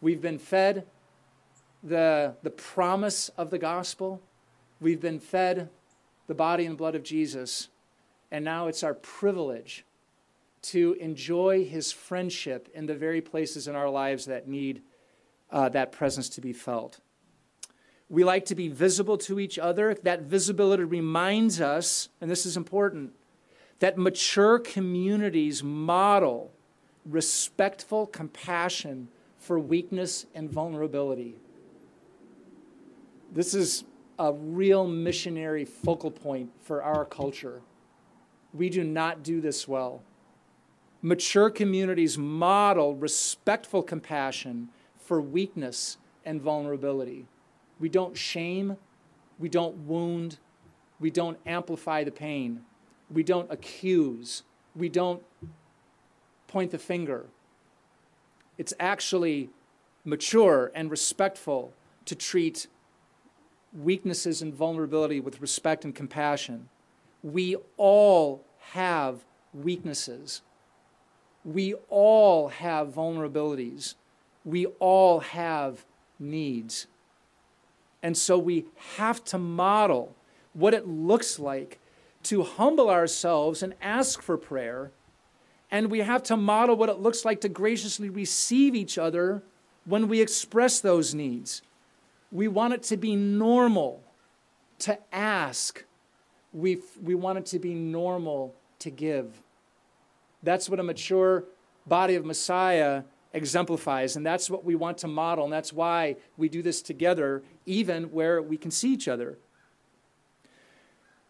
We've 0.00 0.22
been 0.22 0.38
fed 0.38 0.86
the, 1.82 2.36
the 2.42 2.50
promise 2.50 3.28
of 3.30 3.50
the 3.50 3.58
gospel, 3.58 4.20
we've 4.80 5.00
been 5.00 5.20
fed 5.20 5.70
the 6.26 6.34
body 6.34 6.66
and 6.66 6.76
blood 6.76 6.94
of 6.94 7.02
Jesus, 7.02 7.68
and 8.30 8.44
now 8.44 8.66
it's 8.66 8.82
our 8.82 8.94
privilege 8.94 9.84
to 10.60 10.96
enjoy 11.00 11.64
his 11.64 11.92
friendship 11.92 12.68
in 12.74 12.86
the 12.86 12.94
very 12.94 13.20
places 13.20 13.68
in 13.68 13.74
our 13.74 13.88
lives 13.88 14.26
that 14.26 14.48
need 14.48 14.82
uh, 15.50 15.68
that 15.70 15.92
presence 15.92 16.28
to 16.28 16.40
be 16.40 16.52
felt. 16.52 17.00
We 18.10 18.24
like 18.24 18.46
to 18.46 18.54
be 18.54 18.68
visible 18.68 19.18
to 19.18 19.38
each 19.38 19.58
other. 19.58 19.94
That 20.02 20.22
visibility 20.22 20.84
reminds 20.84 21.60
us, 21.60 22.08
and 22.20 22.30
this 22.30 22.46
is 22.46 22.56
important, 22.56 23.12
that 23.80 23.96
mature 23.96 24.58
communities 24.58 25.62
model 25.62 26.52
respectful 27.04 28.06
compassion 28.06 29.08
for 29.38 29.58
weakness 29.58 30.26
and 30.34 30.50
vulnerability. 30.50 31.36
This 33.32 33.54
is 33.54 33.84
a 34.18 34.32
real 34.32 34.86
missionary 34.86 35.64
focal 35.64 36.10
point 36.10 36.50
for 36.60 36.82
our 36.82 37.04
culture. 37.04 37.62
We 38.52 38.70
do 38.70 38.84
not 38.84 39.22
do 39.22 39.40
this 39.40 39.68
well. 39.68 40.02
Mature 41.02 41.50
communities 41.50 42.18
model 42.18 42.96
respectful 42.96 43.82
compassion 43.82 44.68
for 44.98 45.20
weakness 45.20 45.96
and 46.24 46.40
vulnerability. 46.40 47.26
We 47.78 47.88
don't 47.88 48.16
shame, 48.16 48.76
we 49.38 49.48
don't 49.48 49.86
wound, 49.86 50.38
we 50.98 51.10
don't 51.10 51.38
amplify 51.46 52.04
the 52.04 52.10
pain, 52.10 52.62
we 53.10 53.22
don't 53.22 53.50
accuse, 53.52 54.42
we 54.74 54.88
don't 54.88 55.22
point 56.48 56.72
the 56.72 56.78
finger. 56.78 57.26
It's 58.56 58.74
actually 58.80 59.50
mature 60.04 60.72
and 60.74 60.90
respectful 60.90 61.72
to 62.06 62.14
treat 62.14 62.66
weaknesses 63.72 64.42
and 64.42 64.52
vulnerability 64.52 65.20
with 65.20 65.40
respect 65.40 65.84
and 65.84 65.94
compassion. 65.94 66.68
We 67.22 67.56
all 67.76 68.44
have 68.72 69.24
weaknesses. 69.52 70.42
We 71.44 71.74
all 71.88 72.48
have 72.48 72.88
vulnerabilities 72.88 73.94
we 74.48 74.64
all 74.78 75.20
have 75.20 75.84
needs. 76.18 76.86
And 78.02 78.16
so 78.16 78.38
we 78.38 78.64
have 78.96 79.22
to 79.24 79.38
model 79.38 80.14
what 80.54 80.72
it 80.72 80.88
looks 80.88 81.38
like 81.38 81.78
to 82.24 82.42
humble 82.42 82.88
ourselves 82.88 83.62
and 83.62 83.74
ask 83.82 84.22
for 84.22 84.38
prayer. 84.38 84.90
And 85.70 85.90
we 85.90 85.98
have 86.00 86.22
to 86.24 86.36
model 86.36 86.76
what 86.76 86.88
it 86.88 86.98
looks 86.98 87.26
like 87.26 87.42
to 87.42 87.48
graciously 87.48 88.08
receive 88.08 88.74
each 88.74 88.96
other 88.96 89.42
when 89.84 90.08
we 90.08 90.22
express 90.22 90.80
those 90.80 91.14
needs. 91.14 91.60
We 92.32 92.48
want 92.48 92.72
it 92.72 92.82
to 92.84 92.96
be 92.96 93.16
normal 93.16 94.02
to 94.80 94.98
ask. 95.12 95.84
We, 96.52 96.78
we 97.02 97.14
want 97.14 97.38
it 97.38 97.46
to 97.46 97.58
be 97.58 97.74
normal 97.74 98.54
to 98.80 98.90
give. 98.90 99.42
That's 100.42 100.68
what 100.68 100.80
a 100.80 100.82
mature 100.82 101.44
body 101.86 102.14
of 102.14 102.24
Messiah 102.24 103.02
exemplifies. 103.32 104.16
And 104.16 104.24
that's 104.24 104.48
what 104.48 104.64
we 104.64 104.74
want 104.74 104.98
to 104.98 105.08
model. 105.08 105.44
And 105.44 105.52
that's 105.52 105.72
why 105.72 106.16
we 106.36 106.48
do 106.48 106.62
this 106.62 106.82
together, 106.82 107.42
even 107.66 108.04
where 108.04 108.40
we 108.40 108.56
can 108.56 108.70
see 108.70 108.92
each 108.92 109.08
other. 109.08 109.38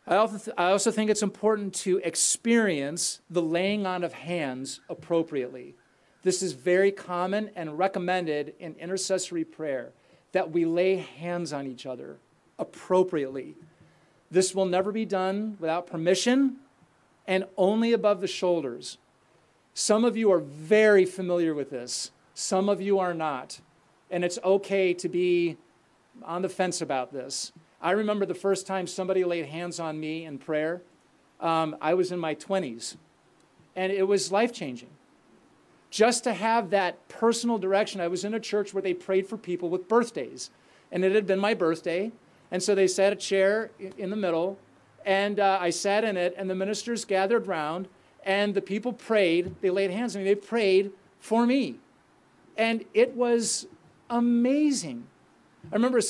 I 0.07 0.17
also, 0.17 0.39
th- 0.39 0.57
I 0.57 0.71
also 0.71 0.91
think 0.91 1.11
it's 1.11 1.23
important 1.23 1.75
to 1.77 1.99
experience 1.99 3.21
the 3.29 3.43
laying 3.43 3.87
on 3.87 4.05
of 4.05 4.15
hands 4.15 4.81
appropriately. 4.89 5.75
This 6.23 6.43
is 6.43 6.53
very 6.53 6.91
common 6.91 7.51
and 7.55 7.79
recommended 7.79 8.55
in 8.59 8.75
intercessory 8.77 9.45
prayer 9.45 9.93
that 10.33 10.51
we 10.51 10.65
lay 10.65 10.97
hands 10.97 11.53
on 11.53 11.67
each 11.67 11.85
other 11.85 12.19
appropriately. 12.59 13.55
This 14.31 14.55
will 14.55 14.67
never 14.67 14.93
be 14.93 15.05
done 15.05 15.57
without 15.59 15.87
permission 15.87 16.57
and 17.27 17.45
only 17.57 17.93
above 17.93 18.21
the 18.21 18.27
shoulders. 18.27 18.99
Some 19.75 20.05
of 20.05 20.17
you 20.17 20.33
are 20.33 20.41
very 20.41 21.05
familiar 21.05 21.55
with 21.55 21.71
this, 21.71 22.11
some 22.35 22.69
of 22.69 22.81
you 22.81 22.99
are 22.99 23.15
not. 23.15 23.61
And 24.11 24.25
it's 24.25 24.39
okay 24.43 24.95
to 24.95 25.09
be 25.09 25.57
on 26.25 26.43
the 26.43 26.49
fence 26.49 26.81
about 26.81 27.13
this. 27.13 27.53
I 27.81 27.91
remember 27.93 28.27
the 28.27 28.35
first 28.35 28.67
time 28.67 28.87
somebody 28.87 29.25
laid 29.25 29.47
hands 29.47 29.79
on 29.79 30.01
me 30.01 30.25
in 30.25 30.39
prayer. 30.39 30.83
Um, 31.41 31.77
I 31.81 31.95
was 31.95 32.11
in 32.11 32.19
my 32.19 32.35
20s, 32.35 32.97
and 33.77 33.93
it 33.93 34.09
was 34.09 34.33
life 34.33 34.53
changing. 34.53 34.89
just 35.91 36.25
to 36.25 36.33
have 36.35 36.71
that 36.71 37.09
personal 37.09 37.59
direction. 37.59 38.01
I 38.01 38.09
was 38.09 38.25
in 38.25 38.35
a 38.35 38.41
church 38.41 38.75
where 38.75 38.83
they 38.83 38.95
prayed 38.95 39.27
for 39.27 39.37
people 39.37 39.69
with 39.69 39.89
birthdays, 39.89 40.51
and 40.93 41.05
it 41.05 41.15
had 41.15 41.27
been 41.27 41.39
my 41.39 41.55
birthday. 41.55 42.13
And 42.51 42.63
so 42.63 42.75
they 42.75 42.87
set 42.87 43.13
a 43.13 43.17
chair 43.17 43.71
in 43.79 44.11
the 44.11 44.17
middle, 44.17 44.59
and 45.05 45.39
uh, 45.39 45.59
I 45.61 45.71
sat 45.71 46.05
in 46.05 46.17
it, 46.17 46.35
and 46.37 46.49
the 46.49 46.55
ministers 46.55 47.05
gathered 47.05 47.47
round, 47.47 47.89
and 48.25 48.55
the 48.55 48.63
people 48.63 48.93
prayed. 48.93 49.55
They 49.61 49.71
laid 49.71 49.91
hands 49.91 50.17
on 50.17 50.23
me. 50.23 50.29
They 50.29 50.35
prayed 50.35 50.93
for 51.21 51.47
me. 51.47 51.77
And 52.57 52.85
it 52.95 53.15
was 53.15 53.67
amazing. 54.11 55.07
I 55.71 55.75
remember 55.75 56.01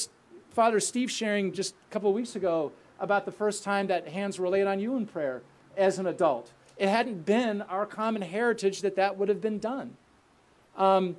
Father 0.50 0.80
Steve 0.80 1.10
sharing 1.10 1.52
just 1.52 1.74
a 1.90 1.92
couple 1.92 2.08
of 2.08 2.16
weeks 2.16 2.36
ago 2.36 2.72
about 3.00 3.24
the 3.24 3.32
first 3.32 3.62
time 3.62 3.86
that 3.88 4.08
hands 4.08 4.38
were 4.38 4.48
laid 4.48 4.66
on 4.66 4.80
you 4.80 4.96
in 4.96 5.06
prayer 5.06 5.42
as 5.76 5.98
an 5.98 6.06
adult. 6.06 6.52
It 6.76 6.88
hadn't 6.88 7.24
been 7.24 7.62
our 7.62 7.86
common 7.86 8.22
heritage 8.22 8.80
that 8.82 8.96
that 8.96 9.16
would 9.16 9.28
have 9.28 9.40
been 9.40 9.58
done. 9.58 9.96
Um, 10.76 11.16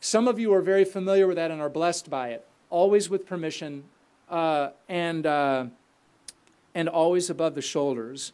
some 0.00 0.26
of 0.26 0.38
you 0.38 0.52
are 0.54 0.62
very 0.62 0.84
familiar 0.84 1.26
with 1.26 1.36
that 1.36 1.50
and 1.50 1.60
are 1.60 1.68
blessed 1.68 2.10
by 2.10 2.30
it, 2.30 2.46
always 2.70 3.08
with 3.08 3.26
permission 3.26 3.84
uh, 4.32 4.70
and, 4.88 5.26
uh, 5.26 5.66
and 6.74 6.88
always 6.88 7.28
above 7.30 7.54
the 7.54 7.62
shoulders. 7.62 8.32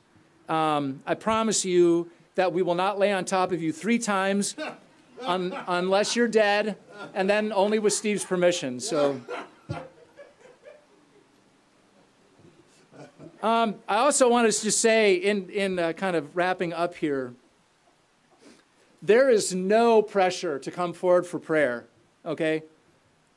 Um, 0.49 1.03
I 1.05 1.15
promise 1.15 1.65
you 1.65 2.11
that 2.37 2.53
we 2.53 2.63
will 2.63 2.77
not 2.77 2.99
lay 2.99 3.13
on 3.13 3.25
top 3.25 3.51
of 3.51 3.61
you 3.61 3.73
three 3.73 3.99
times 3.99 4.55
un 5.23 5.53
unless 5.67 6.15
you're 6.15 6.29
dead, 6.29 6.77
and 7.13 7.29
then 7.29 7.53
only 7.53 7.81
with 7.81 7.93
Steve's 7.93 8.25
permission. 8.25 8.79
So. 8.81 9.21
Um, 13.41 13.77
I 13.89 13.99
also 13.99 14.29
want 14.29 14.53
to 14.53 14.63
just 14.63 14.81
say, 14.81 15.15
in, 15.15 15.49
in 15.51 15.79
uh, 15.79 15.93
kind 15.93 16.17
of 16.17 16.37
wrapping 16.37 16.73
up 16.73 16.97
here, 16.97 17.35
there 19.01 19.31
is 19.31 19.55
no 19.55 20.03
pressure 20.03 20.59
to 20.59 20.71
come 20.73 20.93
forward 20.93 21.25
for 21.25 21.39
prayer, 21.39 21.87
okay? 22.27 22.65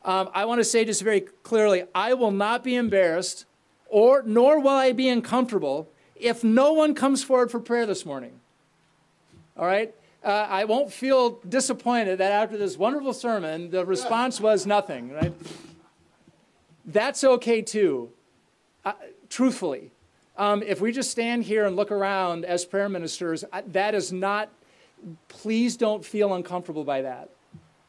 Um, 0.04 0.30
I 0.34 0.46
want 0.46 0.60
to 0.60 0.64
say 0.64 0.84
just 0.86 1.04
very 1.04 1.22
clearly, 1.22 1.84
I 1.94 2.14
will 2.14 2.32
not 2.32 2.64
be 2.64 2.76
embarrassed, 2.76 3.46
or 3.88 4.24
nor 4.26 4.60
will 4.60 4.70
I 4.70 4.94
be 4.94 5.10
uncomfortable 5.10 5.88
if 6.16 6.44
no 6.44 6.74
one 6.74 6.96
comes 6.96 7.24
forward 7.24 7.52
for 7.52 7.60
prayer 7.60 7.86
this 7.86 8.06
morning. 8.06 8.40
All 9.58 9.66
right? 9.66 9.94
Uh, 10.24 10.48
I 10.50 10.66
won't 10.66 10.92
feel 10.94 11.40
disappointed 11.48 12.20
that 12.20 12.32
after 12.32 12.58
this 12.58 12.78
wonderful 12.78 13.14
sermon, 13.14 13.72
the 13.72 13.86
response 13.86 14.40
was 14.40 14.68
nothing, 14.68 15.12
right? 15.12 15.34
That's 16.86 17.24
okay 17.24 17.62
too. 17.62 18.10
Uh, 18.86 18.94
truthfully, 19.30 19.92
um, 20.38 20.64
if 20.64 20.80
we 20.80 20.92
just 20.92 21.12
stand 21.12 21.44
here 21.44 21.66
and 21.66 21.76
look 21.76 21.92
around 21.92 22.46
as 22.46 22.66
prayer 22.66 22.90
ministers, 22.90 23.44
that 23.68 23.96
is 23.96 24.12
not, 24.12 24.50
please 25.28 25.76
don't 25.76 26.06
feel 26.06 26.34
uncomfortable 26.34 26.84
by 26.84 27.02
that 27.02 27.30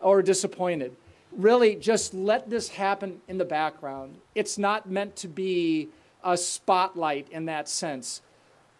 or 0.01 0.22
disappointed. 0.22 0.96
Really, 1.37 1.77
just 1.77 2.12
let 2.14 2.51
this 2.51 2.68
happen 2.68 3.21
in 3.29 3.38
the 3.38 3.45
background. 3.45 4.16
It's 4.35 4.59
not 4.59 4.88
meant 4.88 5.16
to 5.16 5.29
be 5.29 5.88
a 6.23 6.37
spotlight 6.37 7.29
in 7.31 7.47
that 7.47 7.68
sense. 7.68 8.23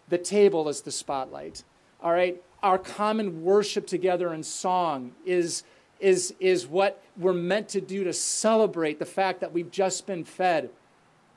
The 0.09 0.17
table 0.17 0.69
is 0.69 0.81
the 0.81 0.91
spotlight. 0.91 1.63
All 2.01 2.11
right? 2.11 2.41
Our 2.61 2.77
common 2.77 3.43
worship 3.43 3.87
together 3.87 4.33
in 4.33 4.43
song 4.43 5.13
is, 5.25 5.63
is, 5.99 6.33
is 6.39 6.67
what 6.67 7.01
we're 7.17 7.33
meant 7.33 7.69
to 7.69 7.81
do 7.81 8.03
to 8.03 8.13
celebrate 8.13 8.99
the 8.99 9.05
fact 9.05 9.41
that 9.41 9.51
we've 9.51 9.71
just 9.71 10.05
been 10.05 10.23
fed 10.23 10.69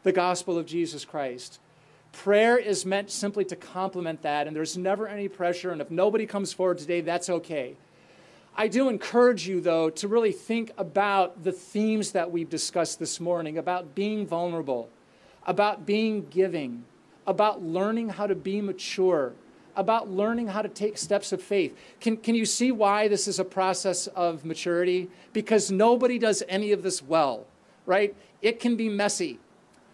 the 0.02 0.12
gospel 0.12 0.56
of 0.56 0.66
Jesus 0.66 1.04
Christ. 1.04 1.58
Prayer 2.12 2.56
is 2.56 2.86
meant 2.86 3.10
simply 3.10 3.44
to 3.46 3.56
complement 3.56 4.22
that, 4.22 4.46
and 4.46 4.54
there's 4.54 4.78
never 4.78 5.08
any 5.08 5.28
pressure, 5.28 5.72
and 5.72 5.80
if 5.80 5.90
nobody 5.90 6.26
comes 6.26 6.52
forward 6.52 6.78
today, 6.78 7.00
that's 7.00 7.28
okay. 7.28 7.74
I 8.56 8.68
do 8.68 8.88
encourage 8.88 9.46
you, 9.46 9.60
though, 9.60 9.90
to 9.90 10.08
really 10.08 10.32
think 10.32 10.72
about 10.78 11.44
the 11.44 11.52
themes 11.52 12.12
that 12.12 12.30
we've 12.30 12.48
discussed 12.48 12.98
this 12.98 13.20
morning 13.20 13.58
about 13.58 13.94
being 13.94 14.26
vulnerable, 14.26 14.88
about 15.46 15.84
being 15.84 16.26
giving, 16.30 16.84
about 17.26 17.62
learning 17.62 18.08
how 18.08 18.26
to 18.26 18.34
be 18.34 18.60
mature, 18.60 19.34
about 19.76 20.10
learning 20.10 20.48
how 20.48 20.62
to 20.62 20.70
take 20.70 20.96
steps 20.96 21.32
of 21.32 21.42
faith. 21.42 21.76
Can, 22.00 22.16
can 22.16 22.34
you 22.34 22.46
see 22.46 22.72
why 22.72 23.08
this 23.08 23.28
is 23.28 23.38
a 23.38 23.44
process 23.44 24.06
of 24.08 24.44
maturity? 24.44 25.10
Because 25.34 25.70
nobody 25.70 26.18
does 26.18 26.42
any 26.48 26.72
of 26.72 26.82
this 26.82 27.02
well, 27.02 27.46
right? 27.84 28.16
It 28.40 28.58
can 28.58 28.74
be 28.74 28.88
messy 28.88 29.38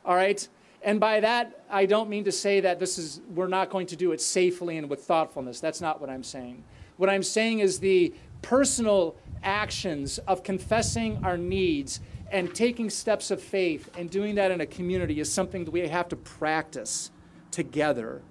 all 0.05 0.15
right? 0.15 0.47
And 0.83 0.99
by 0.99 1.21
that, 1.21 1.65
I 1.71 1.87
don't 1.87 2.11
mean 2.11 2.25
to 2.25 2.33
say 2.33 2.61
that 2.61 2.81
this 2.81 2.99
is, 2.99 3.21
we're 3.35 3.49
not 3.49 3.71
going 3.71 3.87
to 3.89 3.97
do 3.97 4.13
it 4.13 4.21
safely 4.21 4.77
and 4.79 4.91
with 4.91 5.05
thoughtfulness. 5.05 5.61
That's 5.61 5.81
not 5.81 6.01
what 6.01 6.11
I'm 6.11 6.25
saying. 6.25 6.65
What 6.97 7.09
I'm 7.09 7.23
saying 7.23 7.61
is 7.61 7.79
the 7.79 8.13
personal 8.43 9.17
actions 9.43 10.19
of 10.19 10.43
confessing 10.43 11.25
our 11.25 11.37
needs 11.37 12.01
and 12.31 12.55
taking 12.55 12.89
steps 12.91 13.31
of 13.31 13.43
faith 13.43 13.91
and 13.97 14.11
doing 14.11 14.35
that 14.37 14.51
in 14.51 14.61
a 14.61 14.67
community 14.67 15.21
is 15.21 15.31
something 15.31 15.65
that 15.65 15.71
we 15.71 15.87
have 15.87 16.09
to 16.09 16.17
practice 16.17 17.11
together. 17.51 18.23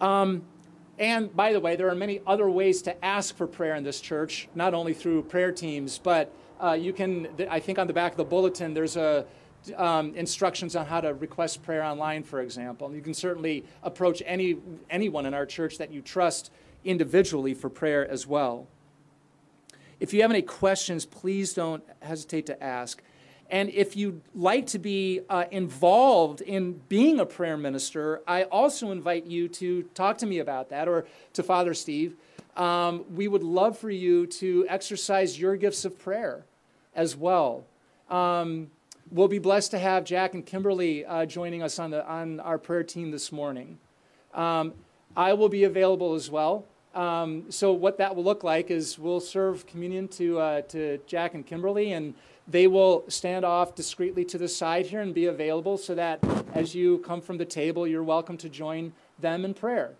Um, 0.00 0.42
and 0.98 1.34
by 1.34 1.52
the 1.52 1.60
way, 1.60 1.76
there 1.76 1.88
are 1.88 1.94
many 1.94 2.20
other 2.26 2.48
ways 2.48 2.80
to 2.82 3.04
ask 3.04 3.36
for 3.36 3.46
prayer 3.46 3.74
in 3.74 3.84
this 3.84 4.00
church, 4.00 4.48
not 4.54 4.72
only 4.72 4.94
through 4.94 5.24
prayer 5.24 5.52
teams, 5.52 5.98
but 5.98 6.34
uh, 6.62 6.72
you 6.72 6.92
can, 6.92 7.28
I 7.50 7.60
think 7.60 7.78
on 7.78 7.86
the 7.86 7.92
back 7.92 8.12
of 8.12 8.16
the 8.16 8.24
bulletin, 8.24 8.72
there's 8.72 8.96
a 8.96 9.26
um, 9.76 10.14
instructions 10.14 10.76
on 10.76 10.86
how 10.86 11.00
to 11.00 11.14
request 11.14 11.62
prayer 11.62 11.82
online, 11.82 12.22
for 12.22 12.40
example. 12.40 12.94
You 12.94 13.02
can 13.02 13.14
certainly 13.14 13.64
approach 13.82 14.22
any, 14.24 14.56
anyone 14.90 15.26
in 15.26 15.34
our 15.34 15.44
church 15.44 15.78
that 15.78 15.90
you 15.90 16.02
trust 16.02 16.50
individually 16.86 17.54
for 17.54 17.68
prayer 17.68 18.08
as 18.08 18.26
well. 18.26 18.66
If 19.98 20.12
you 20.12 20.22
have 20.22 20.30
any 20.30 20.42
questions, 20.42 21.04
please 21.04 21.54
don't 21.54 21.82
hesitate 22.00 22.46
to 22.46 22.62
ask. 22.62 23.02
And 23.50 23.70
if 23.70 23.96
you'd 23.96 24.20
like 24.34 24.66
to 24.68 24.78
be 24.78 25.20
uh, 25.28 25.44
involved 25.50 26.40
in 26.40 26.80
being 26.88 27.20
a 27.20 27.26
prayer 27.26 27.56
minister, 27.56 28.20
I 28.26 28.44
also 28.44 28.90
invite 28.90 29.26
you 29.26 29.48
to 29.48 29.84
talk 29.94 30.18
to 30.18 30.26
me 30.26 30.38
about 30.40 30.70
that 30.70 30.88
or 30.88 31.06
to 31.34 31.42
Father 31.42 31.72
Steve. 31.72 32.16
Um, 32.56 33.04
we 33.14 33.28
would 33.28 33.42
love 33.42 33.78
for 33.78 33.90
you 33.90 34.26
to 34.26 34.66
exercise 34.68 35.38
your 35.38 35.56
gifts 35.56 35.84
of 35.84 35.98
prayer 35.98 36.44
as 36.94 37.16
well. 37.16 37.64
Um, 38.10 38.70
We'll 39.10 39.28
be 39.28 39.38
blessed 39.38 39.70
to 39.70 39.78
have 39.78 40.02
Jack 40.04 40.34
and 40.34 40.44
Kimberly 40.44 41.04
uh, 41.04 41.26
joining 41.26 41.62
us 41.62 41.78
on, 41.78 41.92
the, 41.92 42.04
on 42.08 42.40
our 42.40 42.58
prayer 42.58 42.82
team 42.82 43.12
this 43.12 43.30
morning. 43.30 43.78
Um, 44.34 44.72
I 45.16 45.32
will 45.34 45.48
be 45.48 45.62
available 45.62 46.14
as 46.14 46.28
well. 46.28 46.64
Um, 46.96 47.44
so 47.50 47.74
what 47.74 47.98
that 47.98 48.16
will 48.16 48.24
look 48.24 48.42
like 48.42 48.70
is 48.70 48.98
we'll 48.98 49.20
serve 49.20 49.66
communion 49.66 50.08
to, 50.08 50.38
uh, 50.40 50.60
to 50.62 50.98
Jack 51.06 51.34
and 51.34 51.46
Kimberly, 51.46 51.92
and 51.92 52.14
they 52.48 52.66
will 52.66 53.04
stand 53.08 53.44
off 53.44 53.74
discreetly 53.74 54.24
to 54.24 54.38
the 54.38 54.48
side 54.48 54.86
here 54.86 55.02
and 55.02 55.12
be 55.12 55.26
available 55.26 55.76
so 55.76 55.94
that 55.94 56.20
as 56.54 56.74
you 56.74 56.98
come 56.98 57.20
from 57.20 57.36
the 57.36 57.44
table, 57.44 57.86
you're 57.86 58.02
welcome 58.02 58.38
to 58.38 58.48
join 58.48 58.94
them 59.18 59.44
in 59.44 59.52
prayer. 59.52 59.92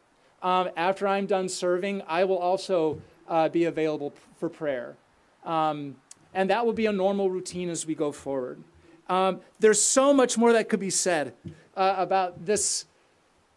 Um, 0.42 0.70
after 0.74 1.06
I'm 1.06 1.26
done 1.26 1.50
serving, 1.50 2.02
I 2.08 2.24
will 2.24 2.38
also 2.38 3.02
uh, 3.28 3.50
be 3.50 3.64
available 3.64 4.14
for 4.38 4.48
prayer. 4.48 4.96
Um, 5.44 5.96
and 6.32 6.48
that 6.48 6.64
will 6.64 6.72
be 6.72 6.86
a 6.86 6.92
normal 6.92 7.28
routine 7.28 7.68
as 7.68 7.86
we 7.86 7.94
go 7.94 8.10
forward. 8.10 8.62
Um, 9.08 9.40
there's 9.58 9.82
so 9.82 10.14
much 10.14 10.38
more 10.38 10.54
that 10.54 10.70
could 10.70 10.80
be 10.80 10.90
said 10.90 11.34
uh, 11.76 11.94
about 11.98 12.46
this 12.46 12.86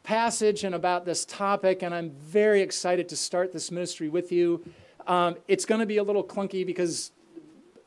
passage 0.10 0.64
and 0.64 0.74
about 0.74 1.06
this 1.06 1.24
topic, 1.24 1.84
and 1.84 1.94
I'm 1.94 2.10
very 2.10 2.64
excited 2.64 3.08
to 3.10 3.16
start 3.16 3.54
this 3.54 3.70
ministry 3.70 4.10
with 4.10 4.32
you. 4.32 4.66
Um, 5.06 5.36
it's 5.48 5.66
going 5.66 5.82
to 5.82 5.86
be 5.86 5.98
a 5.98 6.04
little 6.04 6.24
clunky 6.24 6.66
because 6.66 7.12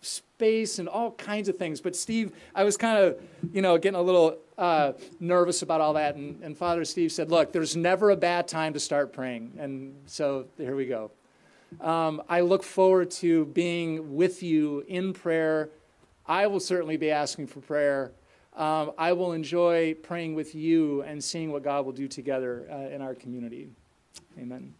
space 0.02 0.78
and 0.78 0.88
all 0.88 1.10
kinds 1.10 1.48
of 1.48 1.56
things. 1.56 1.80
But 1.80 1.96
Steve, 1.96 2.30
I 2.54 2.62
was 2.62 2.76
kind 2.76 2.96
of, 2.96 3.20
you 3.52 3.60
know, 3.60 3.76
getting 3.76 3.98
a 3.98 4.02
little 4.02 4.38
uh, 4.56 4.92
nervous 5.18 5.62
about 5.62 5.80
all 5.80 5.94
that, 5.94 6.14
and, 6.14 6.40
and 6.44 6.56
Father 6.56 6.84
Steve 6.84 7.10
said, 7.10 7.28
"Look, 7.28 7.50
there's 7.52 7.74
never 7.74 8.10
a 8.10 8.16
bad 8.16 8.46
time 8.46 8.72
to 8.74 8.78
start 8.78 9.12
praying," 9.12 9.54
and 9.58 9.92
so 10.06 10.46
here 10.58 10.76
we 10.76 10.86
go. 10.86 11.10
Um, 11.80 12.22
I 12.28 12.42
look 12.42 12.62
forward 12.62 13.10
to 13.22 13.46
being 13.46 14.14
with 14.14 14.44
you 14.44 14.84
in 14.86 15.12
prayer 15.12 15.70
I 16.26 16.46
will 16.46 16.60
certainly 16.60 16.96
be 16.96 17.10
asking 17.10 17.48
for 17.48 17.60
prayer. 17.60 18.12
Um, 18.54 18.92
I 18.98 19.12
will 19.12 19.32
enjoy 19.32 19.94
praying 19.94 20.34
with 20.34 20.54
you 20.54 21.02
and 21.02 21.22
seeing 21.22 21.52
what 21.52 21.62
God 21.62 21.86
will 21.86 21.92
do 21.92 22.06
together 22.06 22.66
uh, 22.70 22.94
in 22.94 23.00
our 23.00 23.14
community. 23.14 23.70
Amen. 24.38 24.74